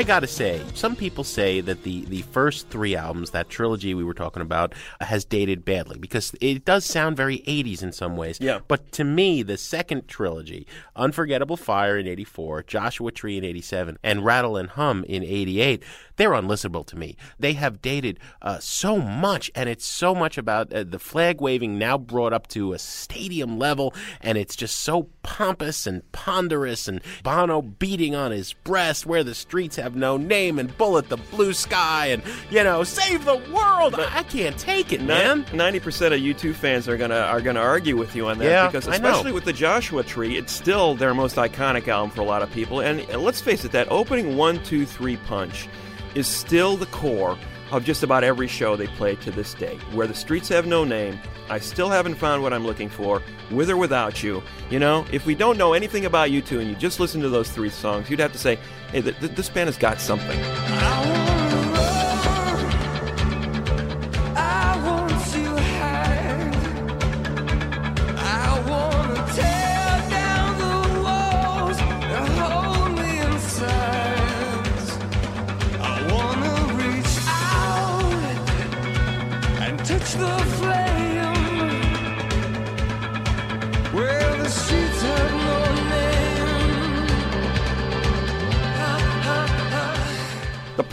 [0.06, 4.14] Gotta say, some people say that the, the first three albums, that trilogy we were
[4.14, 8.38] talking about, has dated badly because it does sound very 80s in some ways.
[8.40, 8.60] Yeah.
[8.68, 14.24] But to me, the second trilogy, Unforgettable Fire in 84, Joshua Tree in 87, and
[14.24, 15.82] Rattle and Hum in 88,
[16.18, 17.18] they're unlistenable to me.
[17.40, 21.78] They have dated uh, so much, and it's so much about uh, the flag waving
[21.78, 27.02] now brought up to a stadium level, and it's just so pompous and ponderous, and
[27.24, 31.54] Bono beating on his breast where the streets have no name, and Bullet the Blue
[31.54, 33.96] Sky, and, you know, save the world.
[33.96, 35.46] I, I can't take it, man.
[35.54, 38.68] Ninety percent of U2 fans are gonna are gonna argue with you on that Yeah,
[38.68, 42.42] because especially with the Joshua Tree, it's still their most iconic album for a lot
[42.42, 42.82] of people.
[42.82, 45.68] And let's face it, that opening one, two, three punch
[46.16, 47.38] is still the core
[47.72, 49.76] of just about every show they play to this day.
[49.94, 51.20] Where the streets have no name,
[51.50, 53.22] I still haven't found what I'm looking for.
[53.52, 56.76] With or without you, you know, if we don't know anything about U2 and you
[56.76, 58.58] just listen to those three songs, you'd have to say,
[58.92, 61.25] hey, th- th- this band has got something.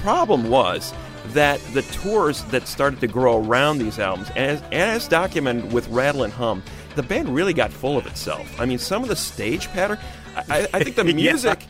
[0.03, 0.93] Problem was
[1.29, 6.25] that the tours that started to grow around these albums, as, as documented with Rattle
[6.25, 6.63] and Hum,
[6.97, 8.61] the band really got full of itself.
[8.61, 9.99] I mean, some of the stage pattern,
[10.51, 11.13] I, I- think the Yeah.
[11.33, 11.65] music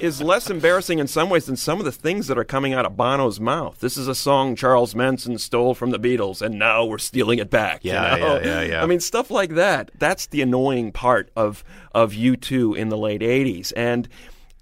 [0.00, 2.86] is less embarrassing in some ways than some of the things that are coming out
[2.86, 3.80] of Bono's mouth.
[3.80, 7.50] This is a song Charles Manson stole from the Beatles, and now we're stealing it
[7.50, 7.84] back.
[7.84, 8.16] you know?
[8.16, 8.82] yeah, yeah, yeah.
[8.82, 9.90] I mean, stuff like that.
[9.98, 11.64] That's the annoying part of
[11.94, 14.08] of U2 in the late '80s, and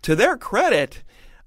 [0.02, 1.02] to their credit.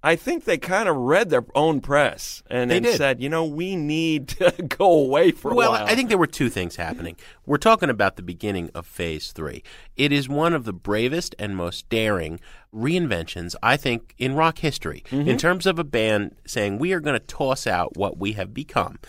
[0.05, 3.45] I think they kind of read their own press and, They and said, you know,
[3.45, 5.71] we need to go away for a well.
[5.71, 7.15] I think there were two things happening.
[7.45, 9.63] We're talking about the beginning of phase three.
[9.95, 12.41] It is one of the bravest and most daring
[12.73, 15.29] reinventions, I think, in rock history, Mm-hmm.
[15.29, 18.53] in terms of a band saying, we are going to toss out what we have
[18.53, 18.99] become.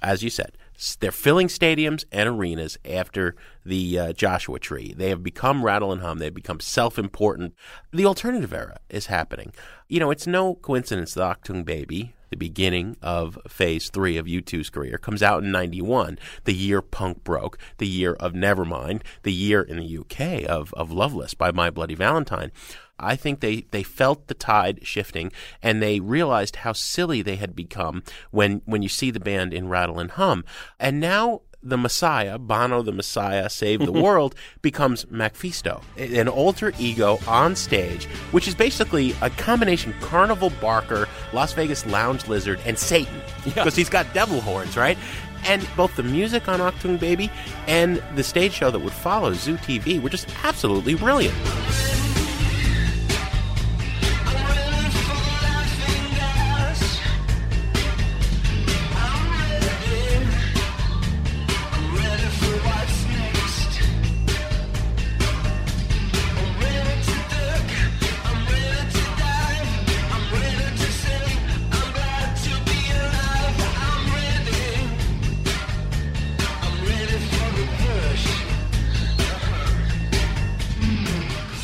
[0.00, 0.56] As you said,
[1.00, 4.94] they're filling stadiums and arenas after the uh, Joshua Tree.
[4.96, 6.18] They have become Rattle and Hum.
[6.18, 7.54] They've become self important.
[7.92, 9.52] The alternative era is happening.
[9.88, 14.70] You know, it's no coincidence that Achtung Baby, the beginning of phase three of U2's
[14.70, 19.62] career, comes out in 91, the year punk broke, the year of Nevermind, the year
[19.62, 22.50] in the UK of, of Loveless by My Bloody Valentine.
[22.98, 25.30] I think they, they felt the tide shifting
[25.62, 29.68] and they realized how silly they had become when, when you see the band in
[29.68, 30.44] Rattle and Hum.
[30.78, 37.18] And now the Messiah, Bono the Messiah, Save the World, becomes MacPhisto, an alter ego
[37.26, 43.20] on stage, which is basically a combination Carnival Barker, Las Vegas Lounge Lizard, and Satan.
[43.44, 44.98] Because he's got devil horns, right?
[45.44, 47.30] And both the music on Achtung Baby
[47.66, 51.34] and the stage show that would follow, Zoo TV, were just absolutely brilliant.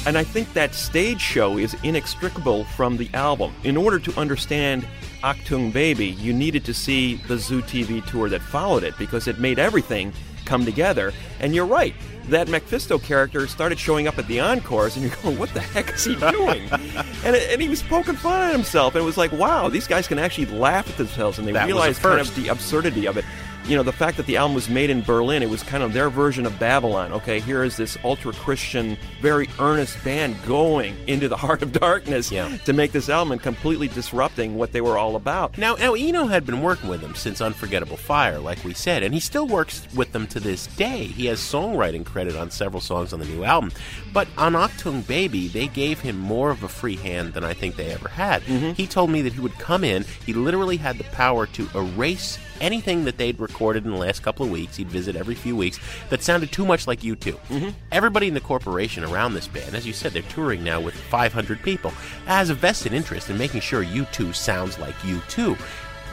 [0.09, 3.52] And I think that stage show is inextricable from the album.
[3.62, 4.86] In order to understand
[5.22, 9.38] Achtung Baby, you needed to see the Zoo TV tour that followed it because it
[9.38, 10.14] made everything
[10.46, 11.12] come together.
[11.40, 11.94] And you're right,
[12.30, 15.92] that Mephisto character started showing up at the encores, and you're going, "What the heck
[15.94, 19.32] is he doing?" and, and he was poking fun at himself, and it was like,
[19.32, 22.30] "Wow, these guys can actually laugh at themselves, and they That realize kind first.
[22.30, 23.26] of the absurdity of it."
[23.68, 25.92] You know, the fact that the album was made in Berlin, it was kind of
[25.92, 27.12] their version of Babylon.
[27.12, 32.30] Okay, here is this ultra Christian, very earnest band going into the heart of darkness
[32.30, 35.58] to make this album and completely disrupting what they were all about.
[35.58, 39.12] Now, now Eno had been working with them since Unforgettable Fire, like we said, and
[39.12, 41.04] he still works with them to this day.
[41.04, 43.70] He has songwriting credit on several songs on the new album.
[44.14, 47.76] But on Achtung Baby, they gave him more of a free hand than I think
[47.76, 48.40] they ever had.
[48.44, 48.72] Mm-hmm.
[48.72, 52.38] He told me that he would come in, he literally had the power to erase
[52.61, 54.76] anything that they'd recorded in the last couple of weeks.
[54.76, 55.78] He'd visit every few weeks
[56.11, 57.74] that sounded too much like U2.
[57.92, 61.62] Everybody in the corporation around this band, as you said, they're touring now with 500
[61.62, 61.90] people,
[62.26, 65.59] has a vested interest in making sure U2 sounds like U2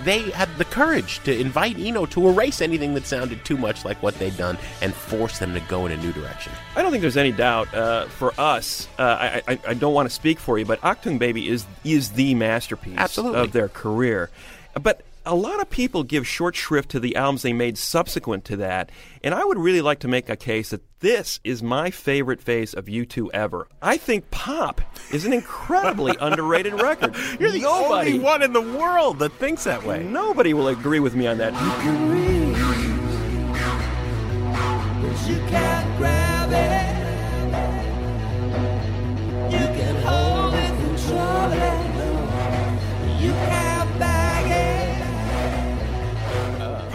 [0.04, 4.02] they had the courage to invite Eno to erase anything that sounded too much like
[4.04, 6.52] what they'd done and force them to go in a new direction.
[6.76, 8.88] I don't think there's any doubt uh, for us.
[9.00, 12.12] Uh, I, I, I don't want to speak for you, but Achtung Baby is is
[12.12, 13.40] the masterpiece Absolutely.
[13.40, 14.30] of their career.
[14.82, 18.58] But a lot of people give short shrift to the albums they made subsequent to
[18.58, 18.92] that,
[19.24, 22.74] and I would really like to make a case that this is my favorite phase
[22.74, 23.68] of U2 ever.
[23.82, 27.16] I think Pop is an incredibly underrated record.
[27.40, 30.04] You're the Nobody, only one in the world that thinks that way.
[30.04, 31.54] Nobody will agree with me on that.
[35.02, 36.96] But you can't grab it.
[39.52, 41.86] You can hold it, control it.
[43.22, 43.75] You can't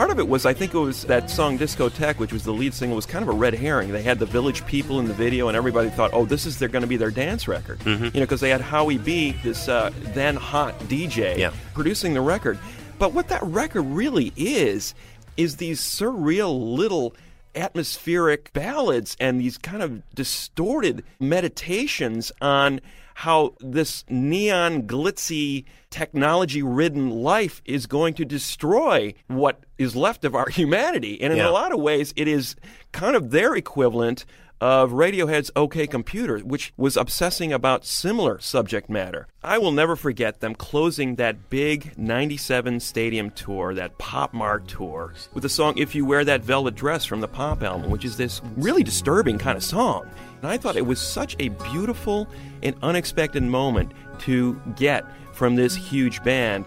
[0.00, 2.72] Part of it was, I think it was that song Discotheque, which was the lead
[2.72, 3.92] single, was kind of a red herring.
[3.92, 6.70] They had the Village People in the video, and everybody thought, oh, this is they're
[6.70, 7.84] going to be their dance record.
[7.84, 11.52] You know, because they had Howie B, this uh, then hot DJ, Yeah.
[11.74, 12.58] producing the record.
[12.98, 14.94] But what that record really is,
[15.36, 17.14] is these surreal little
[17.54, 22.80] atmospheric ballads and these kind of distorted meditations on
[23.20, 30.34] how this neon glitzy technology ridden life is going to destroy what is left of
[30.34, 31.50] our humanity and in Yeah.
[31.50, 32.56] a lot of ways it is
[32.92, 34.24] kind of their equivalent
[34.60, 39.26] of Radiohead's OK Computer, which was obsessing about similar subject matter.
[39.42, 45.14] I will never forget them closing that big 97 stadium tour, that Pop Mart tour,
[45.32, 48.16] with the song If You Wear That Velvet Dress from the Pop album, which is
[48.16, 50.08] this really disturbing kind of song.
[50.42, 52.28] And I thought it was such a beautiful
[52.62, 56.66] and unexpected moment to get from this huge band.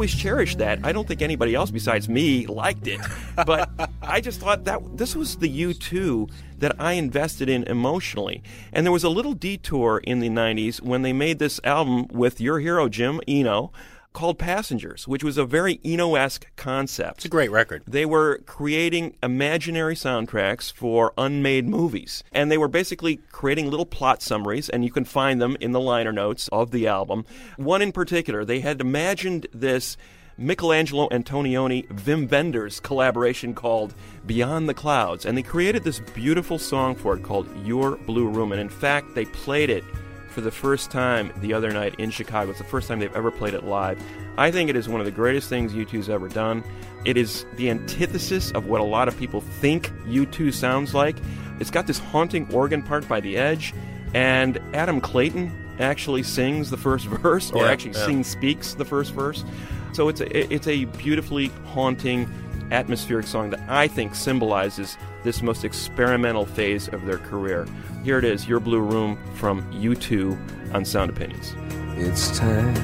[0.00, 0.78] Always cherish that.
[0.82, 3.02] I don't think anybody else besides me liked it,
[3.44, 3.68] but
[4.00, 8.42] I just thought that this was the U2 that I invested in emotionally.
[8.72, 12.40] And there was a little detour in the 90s when they made this album with
[12.40, 13.72] your hero, Jim Eno,
[14.12, 17.18] called Passengers, which was a very Eno esque concept.
[17.18, 17.82] It's a great record.
[17.86, 22.24] They were creating imaginary soundtracks for unmade movies.
[22.32, 25.80] And they were basically creating little plot summaries, and you can find them in the
[25.80, 27.24] liner notes of the album.
[27.56, 29.96] One in particular, they had imagined this
[30.36, 33.94] Michelangelo Antonioni Wim Wenders collaboration called
[34.24, 38.52] Beyond the Clouds, and they created this beautiful song for it called Your Blue Room.
[38.52, 39.84] And in fact, they played it
[40.30, 42.50] for the first time the other night in Chicago.
[42.50, 44.00] It's the first time they've ever played it live.
[44.38, 46.64] I think it is one of the greatest things U2's ever done.
[47.04, 51.16] It is the antithesis of what a lot of people think U2 sounds like.
[51.58, 53.74] It's got this haunting organ part by the edge,
[54.14, 58.06] and Adam Clayton actually sings the first verse, or Yeah, actually yeah.
[58.06, 59.44] sings speaks the first verse.
[59.92, 62.28] So it's a, it's a beautifully haunting,
[62.70, 67.66] atmospheric song that I think symbolizes this most experimental phase of their career.
[68.04, 71.54] Here it is, Your Blue Room from U2 on Sound Opinions.
[71.96, 72.74] It's time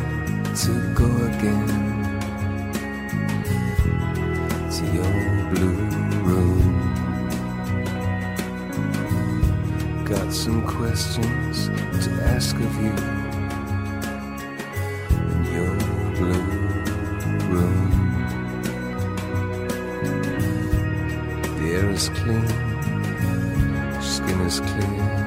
[0.54, 1.66] to go again
[4.70, 5.76] to your blue
[6.22, 6.76] room.
[10.04, 11.68] Got some questions
[12.04, 13.35] to ask of you
[22.06, 25.25] is clean, skin is clear.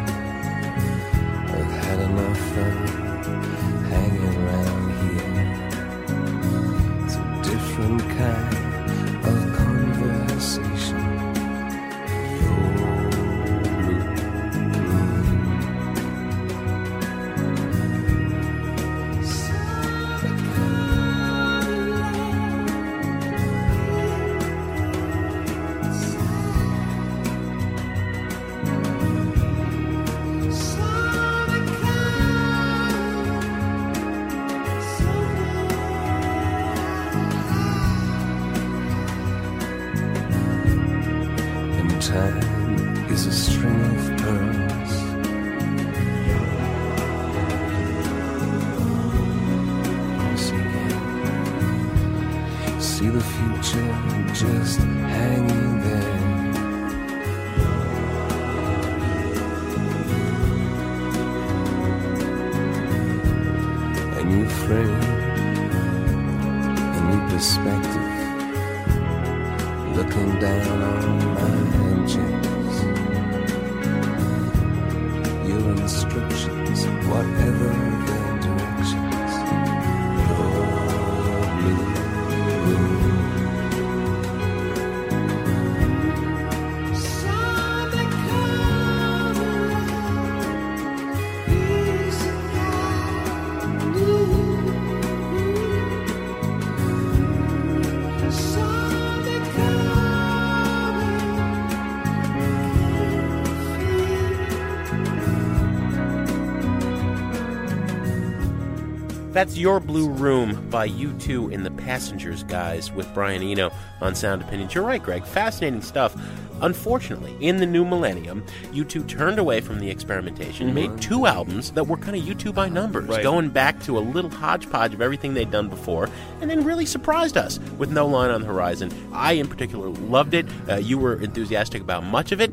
[109.31, 113.71] That's Your Blue Room by U2 in the Passengers Guys with Brian Eno
[114.01, 114.73] on Sound Opinions.
[114.73, 115.23] You're right, Greg.
[115.23, 116.15] Fascinating stuff.
[116.61, 120.73] Unfortunately, in the new millennium, U2 turned away from the experimentation, Mhm.
[120.73, 123.21] made two albums that were kind of U2 by numbers, Right.
[123.23, 126.09] going back to a little hodgepodge of everything they'd done before,
[126.41, 128.91] and then really surprised us with No Line on the Horizon.
[129.13, 130.47] I, in particular, loved it.
[130.67, 132.51] Uh, you were enthusiastic about much of it.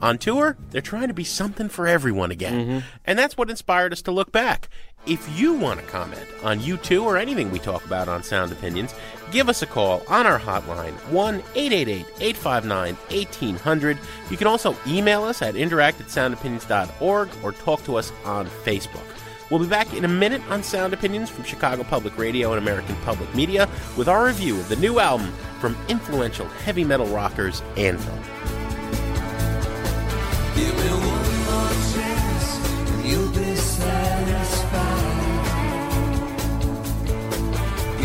[0.00, 2.84] On tour, they're trying to be something for everyone again.
[3.06, 4.68] And that's what inspired us to look back.
[5.06, 8.92] If you want to comment on U2 or anything we talk about on Sound Opinions,
[9.30, 13.98] give us a call on our hotline, 1 888 859 1800.
[14.30, 19.04] You can also email us at interact at soundopinions.org or talk to us on Facebook.
[19.48, 22.96] We'll be back in a minute on Sound Opinions from Chicago Public Radio and American
[23.04, 28.18] Public Media with our review of the new album from influential heavy metal rockers Anvil.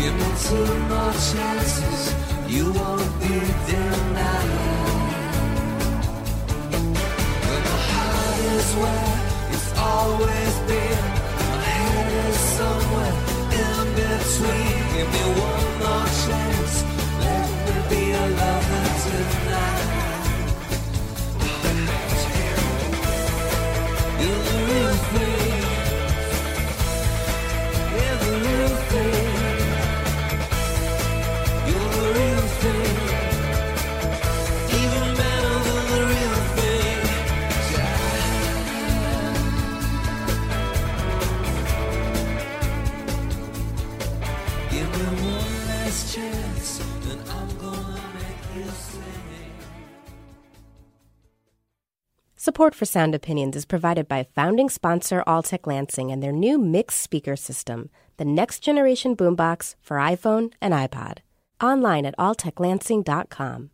[0.02, 2.14] Give me two more chances,
[2.48, 3.34] you won't be.
[7.46, 9.14] When my heart is where
[9.54, 11.04] it's always been,
[11.38, 13.16] my head is somewhere
[13.62, 14.78] in between.
[14.92, 15.71] Give me one
[47.10, 49.02] and I'm gonna make you sing.
[52.36, 57.00] Support for Sound Opinions is provided by founding sponsor Altec Lansing and their new mixed
[57.00, 61.18] speaker system, the next generation boombox for iPhone and iPod.
[61.60, 63.70] Online at alteclansing.com.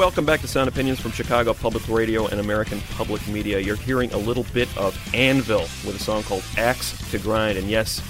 [0.00, 3.58] Welcome back to Sound Opinions from Chicago Public Radio and American Public Media.
[3.58, 7.58] You're hearing a little bit of Anvil with a song called Axe to Grind.
[7.58, 8.00] And yes,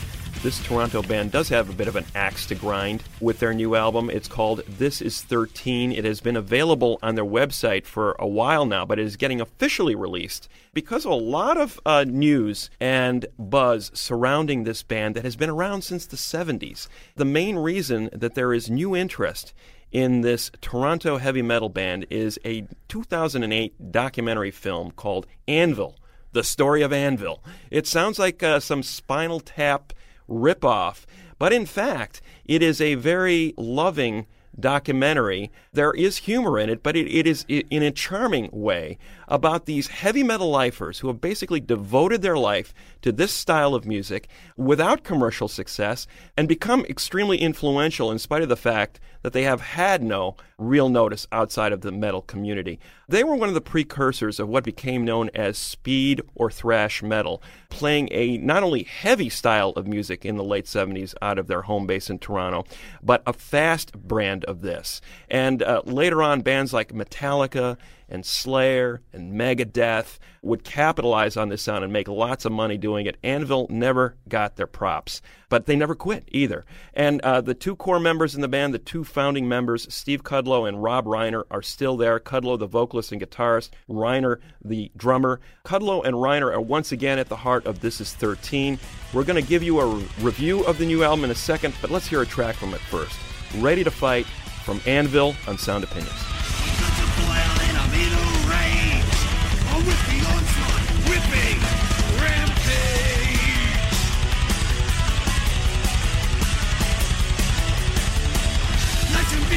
[0.41, 3.74] this Toronto band does have a bit of an axe to grind with their new
[3.74, 4.09] album.
[4.09, 5.91] It's called This Is 13.
[5.91, 9.41] It has been available on their website for a while now, but it is getting
[9.41, 15.24] officially released because of a lot of uh, news and buzz surrounding this band that
[15.24, 16.86] has been around since the 70s.
[17.16, 19.53] The main reason that there is new interest
[19.93, 25.97] in this Toronto heavy metal band is a 2008 documentary film called Anvil,
[26.32, 27.43] The Story of Anvil.
[27.70, 29.93] It sounds like uh, some Spinal Tap
[30.28, 31.05] ripoff,
[31.38, 34.26] but in fact, it is a very loving
[34.59, 35.51] documentary.
[35.72, 38.99] There is humor in it, but it, it is in a charming way
[39.30, 43.86] about these heavy metal lifers who have basically devoted their life to this style of
[43.86, 46.06] music without commercial success
[46.36, 50.88] and become extremely influential in spite of the fact that they have had no real
[50.88, 52.78] notice outside of the metal community.
[53.08, 57.42] They were one of the precursors of what became known as speed or thrash metal,
[57.68, 61.62] playing a not only heavy style of music in the late 70s out of their
[61.62, 62.64] home base in Toronto,
[63.02, 65.00] but a fast brand of this.
[65.28, 67.76] And uh, later on, bands like Metallica
[68.11, 73.06] and Slayer and Megadeth would capitalize on this sound and make lots of money doing
[73.06, 73.16] it.
[73.22, 76.64] Anvil never got their props, but they never quit either.
[76.94, 80.66] And uh, the two core members in the band, the two founding members, Steve Kudlow
[80.66, 82.18] and Robb Reiner, are still there.
[82.18, 85.40] Kudlow, the vocalist and guitarist, Reiner, the drummer.
[85.64, 88.78] Kudlow and Reiner are once again at the heart of This Is 13.
[89.12, 91.74] We're going to give you a re- review of the new album in a second,
[91.80, 93.18] but let's hear a track from it first.
[93.56, 94.26] Ready to Fight
[94.64, 96.49] from Anvil on Sound Opinions.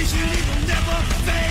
[0.06, 1.43] It will never fade.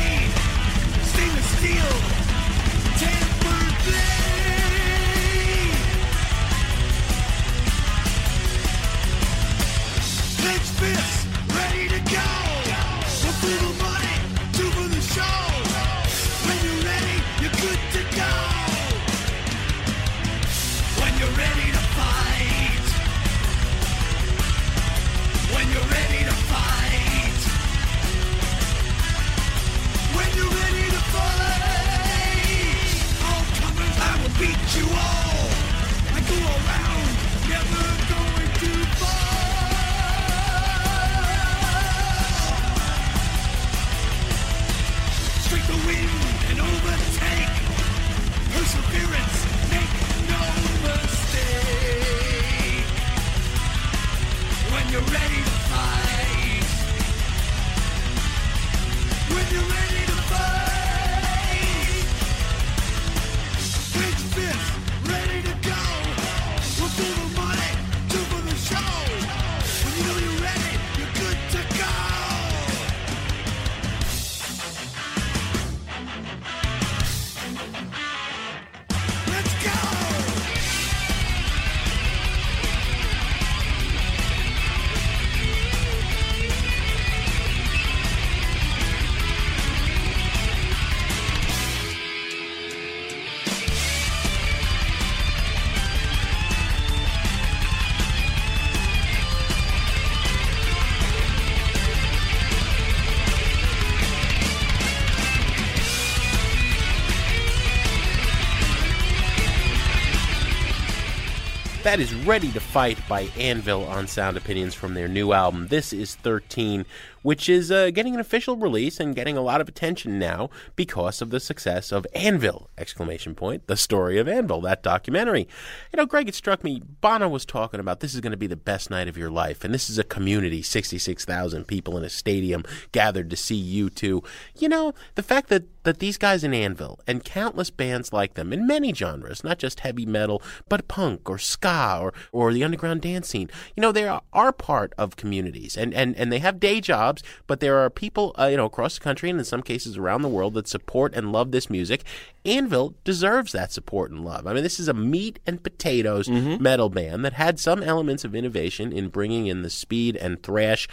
[111.92, 115.68] That is Ready to Fight by Anvil on Sound Opinions from their new album.
[115.68, 116.86] This is 13,
[117.22, 121.22] which is uh, getting an official release and getting a lot of attention now because
[121.22, 122.70] of the success of Anvil!
[122.76, 123.66] Exclamation point.
[123.66, 125.48] The story of Anvil, that documentary.
[125.92, 126.82] You know, Greg, it struck me.
[127.00, 129.64] Bono was talking about this is going to be the best night of your life,
[129.64, 134.24] and this is a community, 66,000 people in a stadium gathered to see U2.
[134.58, 138.52] You know, the fact that that these guys in Anvil and countless bands like them
[138.52, 143.02] in many genres, not just heavy metal, but punk or ska or, or the underground
[143.02, 146.60] dance scene, you know, they are, are part of communities and, and, and they have
[146.60, 147.11] day jobs,
[147.46, 150.22] but there are people, uh, you know, across the country and in some cases around
[150.22, 152.04] the world that support and love this music.
[152.44, 154.46] Anvil deserves that support and love.
[154.46, 158.34] I mean, this is a meat and potatoes metal band that had some elements of
[158.34, 160.88] innovation in bringing in the speed and thrash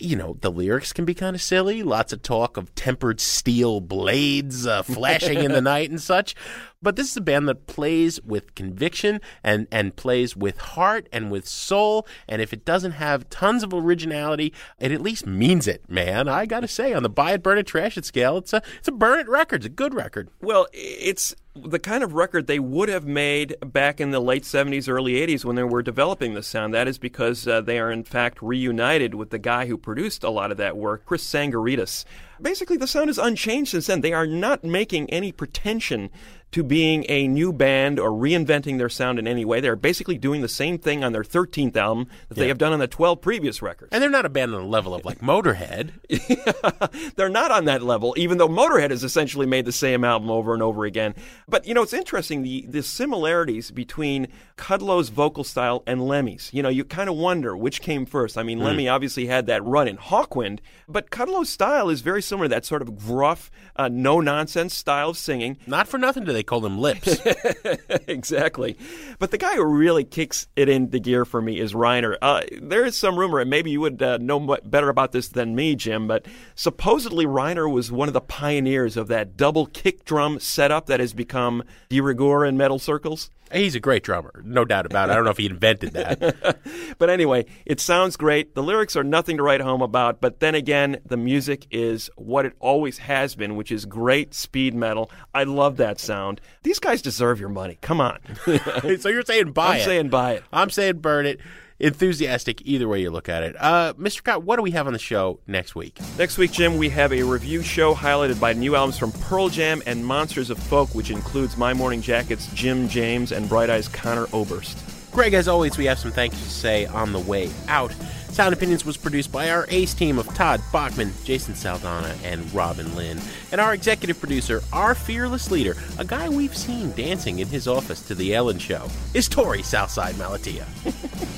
[0.00, 1.82] you know, the lyrics can be kind of silly.
[1.82, 6.34] Lots of talk of tempered steel blades uh, flashing in the night and such.
[6.80, 11.28] But this is a band that plays with conviction and, and plays with heart and
[11.28, 12.06] with soul.
[12.28, 16.28] And if it doesn't have tons of originality, it at least means it, man.
[16.28, 18.62] I got to say, on the buy it, burn it, trash it scale, it's a,
[18.78, 19.62] it's a burn it record.
[19.62, 20.28] It's a good record.
[20.40, 24.88] Well, it's the kind of record they would have made back in the late 70s,
[24.88, 26.72] early 80s when they were developing the sound.
[26.74, 30.30] That is because uh, they are, in fact, reunited with the guy who produced a
[30.30, 32.04] lot of that work, Chris Tsangarides.
[32.40, 34.00] Basically, the sound is unchanged since then.
[34.00, 36.10] They are not making any pretension
[36.52, 39.60] to being a new band or reinventing their sound in any way.
[39.60, 42.78] They're basically doing the same thing on their 13th album that they have done on
[42.78, 43.90] the 12 previous records.
[43.92, 45.90] And they're not a band on the level of like Motorhead.
[47.16, 50.54] They're not on that level, even though Motorhead has essentially made the same album over
[50.54, 51.14] and over again.
[51.48, 56.50] But you know, it's interesting the the similarities between Kudlow's vocal style and Lemmy's.
[56.52, 58.36] You know, you kind of wonder which came first.
[58.38, 58.64] I mean, Mm.
[58.64, 62.46] Lemmy obviously had that run in Hawkwind, but Kudlow's style is very similar.
[62.46, 65.58] To that sort of gruff, uh, no nonsense style of singing.
[65.66, 67.20] Not for nothing they call them Lips.
[68.06, 68.78] exactly.
[69.18, 72.16] But the guy who really kicks it into gear for me is Reiner.
[72.22, 75.56] Uh, there is some rumor, and maybe you would uh, know better about this than
[75.56, 80.38] me, Jim, but supposedly Reiner was one of the pioneers of that double kick drum
[80.38, 83.30] setup that has become de rigueur in metal circles.
[83.52, 85.12] He's a great drummer, no doubt about it.
[85.12, 86.58] I don't know if he invented that.
[86.98, 88.54] but anyway, it sounds great.
[88.54, 92.44] The lyrics are nothing to write home about, but then again, the music is what
[92.44, 95.10] it always has been, which is great speed metal.
[95.34, 96.27] I love that sound.
[96.62, 97.78] These guys deserve your money.
[97.80, 98.18] Come on.
[98.98, 99.70] so you're saying buy it.
[99.74, 99.84] I'm it?
[99.84, 100.44] saying buy it.
[100.52, 101.40] I'm saying burn it.
[101.80, 103.54] Enthusiastic, either way you look at it.
[103.56, 104.14] Uh, Mr.
[104.14, 105.96] Scott, what do we have on the show next week?
[106.18, 109.80] Next week, Jim, we have a review show highlighted by new albums from Pearl Jam
[109.86, 114.26] and Monsters of Folk, which includes My Morning Jacket's Jim James and Bright Eyes Conor
[114.32, 114.76] Oberst.
[115.12, 117.94] Greg, as always, we have some thank yous to say on the way out.
[118.38, 122.94] Sound Opinions was produced by our ace team of Todd Bachman, Jason Saldanha, and Robin
[122.94, 123.18] Linn.
[123.50, 128.00] And our executive producer, our fearless leader, a guy we've seen dancing in his office
[128.02, 130.66] to The Ellen Show, is Torey Southside Malatia.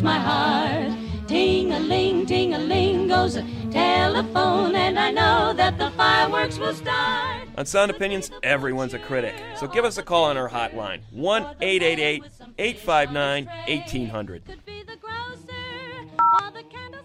[0.00, 1.28] Ting-a-ling-a-ling-a-lingle my heart.
[1.28, 4.74] Ting-a-ling, ting-a-ling goes a telephone.
[4.74, 7.48] And I know that the fireworks will start.
[7.58, 9.34] On Sound Opinions, everyone's a critic.
[9.56, 12.24] So give us a call on our hotline 1 888
[12.58, 14.42] 859 1800.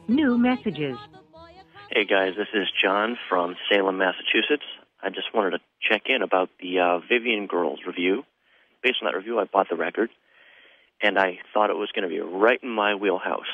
[0.07, 0.97] New messages.
[1.91, 4.65] Hey guys, this is John from Salem, Massachusetts.
[5.01, 8.23] I just wanted to check in about the uh, Vivian Girls review.
[8.83, 10.09] Based on that review, I bought the record,
[11.01, 13.51] and I thought it was going to be right in my wheelhouse.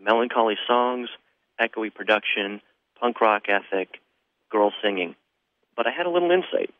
[0.00, 1.08] Melancholy songs,
[1.60, 2.60] echoey production,
[3.00, 4.00] punk rock ethic,
[4.50, 5.14] girls singing.
[5.76, 6.72] But I had a little insight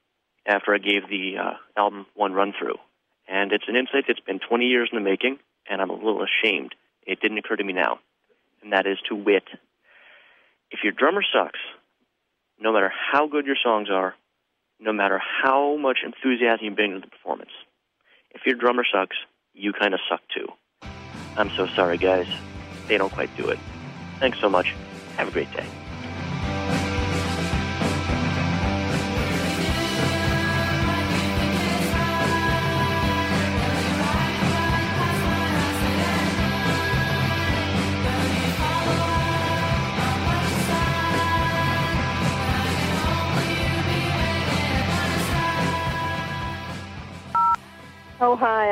[0.46, 2.76] after I gave the uh, album one run through,
[3.28, 5.38] and it's an insight that's been 20 years in the making,
[5.68, 6.74] and I'm a little ashamed.
[7.06, 7.98] It didn't occur to me now,
[8.62, 9.44] and that is to wit
[10.74, 11.60] if your drummer sucks,
[12.58, 14.14] no matter how good your songs are,
[14.80, 17.52] no matter how much enthusiasm you bring to the performance,
[18.32, 19.16] if your drummer sucks,
[19.54, 20.48] you kind of suck too.
[21.36, 22.26] I'm so sorry, guys.
[22.88, 23.58] They don't quite do it.
[24.20, 24.66] Thanks so much.
[25.18, 25.83] Have a great day.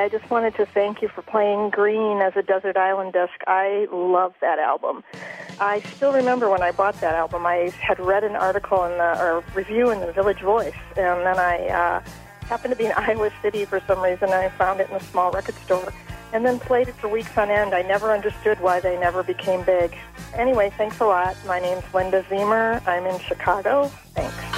[0.02, 3.34] I just wanted to thank you for playing Green as a Desert Island Disc.
[3.46, 5.04] I love that album.
[5.60, 9.16] I still remember when I bought that album, I had read an article in the,
[9.22, 12.00] or review in the Village Voice, and then I uh,
[12.46, 14.24] happened to be in Iowa City for some reason.
[14.24, 15.92] and I found it in a small record store
[16.32, 17.72] and then played it for weeks on end.
[17.72, 19.96] I never understood why they never became big.
[20.34, 21.36] Anyway, thanks a lot.
[21.46, 22.84] My name's Linda Zemer.
[22.88, 23.86] I'm in Chicago.
[24.14, 24.51] Thanks.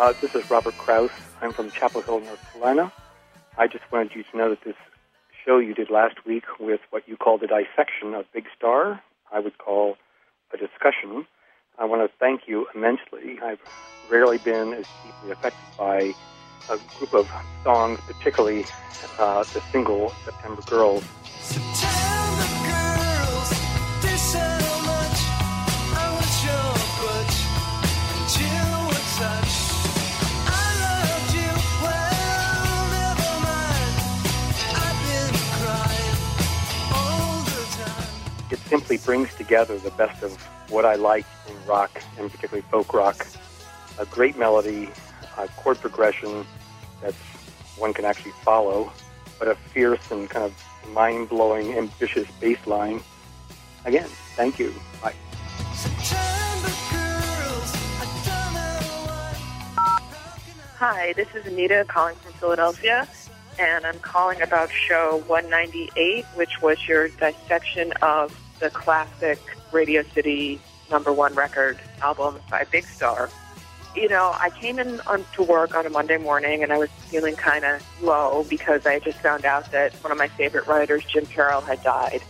[0.00, 1.10] Uh, this is Robert Krause.
[1.42, 2.90] I'm from Chapel Hill, North Carolina.
[3.58, 4.76] I just wanted you to know that this
[5.44, 9.40] show you did last week with what you called a dissection of Big Star, I
[9.40, 9.96] would call
[10.54, 11.26] a discussion.
[11.78, 13.38] I want to thank you immensely.
[13.42, 13.60] I've
[14.10, 16.14] rarely been as deeply affected by
[16.70, 17.30] a group of
[17.62, 18.64] songs, particularly
[19.18, 21.04] uh, the single September Girls.
[21.50, 22.19] It
[38.70, 40.32] simply brings together the best of
[40.70, 43.26] what I like in rock, and particularly folk rock.
[43.98, 44.88] A great melody,
[45.36, 46.46] a chord progression
[47.02, 47.12] that
[47.76, 48.92] one can actually follow,
[49.40, 50.54] but a fierce and kind of
[50.92, 53.02] mind-blowing, ambitious bass line.
[53.84, 54.72] Again, thank you.
[55.02, 55.14] Bye.
[60.78, 63.08] Hi, this is Anita calling from Philadelphia,
[63.58, 69.40] and I'm calling about show 198, which was your dissection of the classic
[69.72, 73.30] Radio City number one record album by Big Star.
[73.96, 76.90] you know, I came in on, to work on a Monday morning and I was
[77.08, 81.04] feeling kind of low because I just found out that one of my favorite writers,
[81.04, 82.22] Jim Carroll, had died.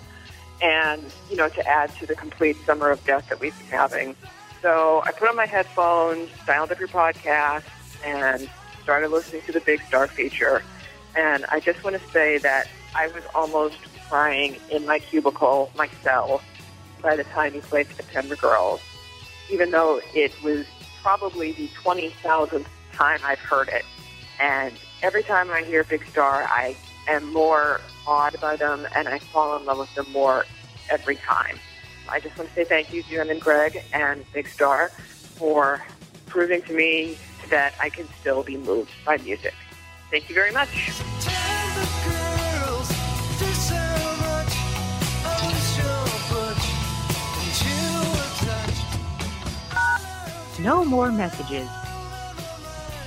[0.62, 4.16] And, you know, to add to the complete summer of death that we've been having.
[4.60, 7.64] So I put on my headphones, dialed up your podcast,
[8.04, 8.48] and
[8.82, 10.62] started listening to the Big Star feature.
[11.16, 13.78] And I just want to say that I was almost
[14.10, 16.42] crying in my cubicle, my cell,
[17.00, 18.80] by the time he played September Girls,
[19.50, 20.66] even though it was
[21.00, 23.84] probably the 20,000th time I've heard it.
[24.40, 26.76] And every time I hear Big Star, I
[27.08, 30.44] am more awed by them and I fall in love with them more
[30.90, 31.56] every time.
[32.08, 35.80] I just want to say thank you, Jim and Greg and Big Star, for
[36.26, 37.16] proving to me
[37.48, 39.54] that I can still be moved by music.
[40.10, 40.90] Thank you very much.
[50.62, 51.68] No more messages.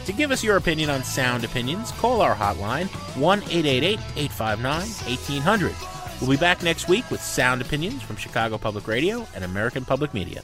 [0.05, 2.87] To give us your opinion on sound opinions, call our hotline
[3.17, 5.75] 1 888 859 1800.
[6.19, 10.13] We'll be back next week with sound opinions from Chicago Public Radio and American Public
[10.13, 10.41] Media.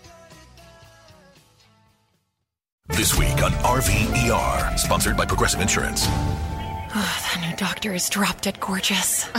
[2.89, 6.05] This week on RVER, sponsored by Progressive Insurance.
[6.07, 9.29] Oh, that new doctor is drop dead gorgeous.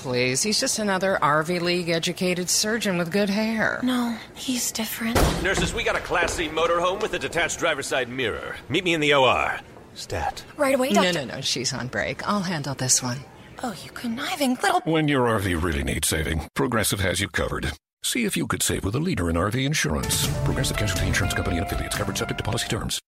[0.00, 3.80] Please, he's just another RV League educated surgeon with good hair.
[3.82, 5.16] No, he's different.
[5.42, 8.56] Nurses, we got a Class C motorhome with a detached driver's side mirror.
[8.70, 9.60] Meet me in the OR.
[9.94, 10.42] Stat.
[10.56, 11.26] Right away, No, doctor.
[11.26, 12.26] no, no, she's on break.
[12.26, 13.18] I'll handle this one.
[13.62, 14.80] Oh, you conniving little.
[14.84, 17.72] When your RV really needs saving, Progressive has you covered.
[18.02, 20.26] See if you could save with a leader in RV insurance.
[20.44, 23.00] Progressive Casualty Insurance Company and affiliates covered subject to policy terms.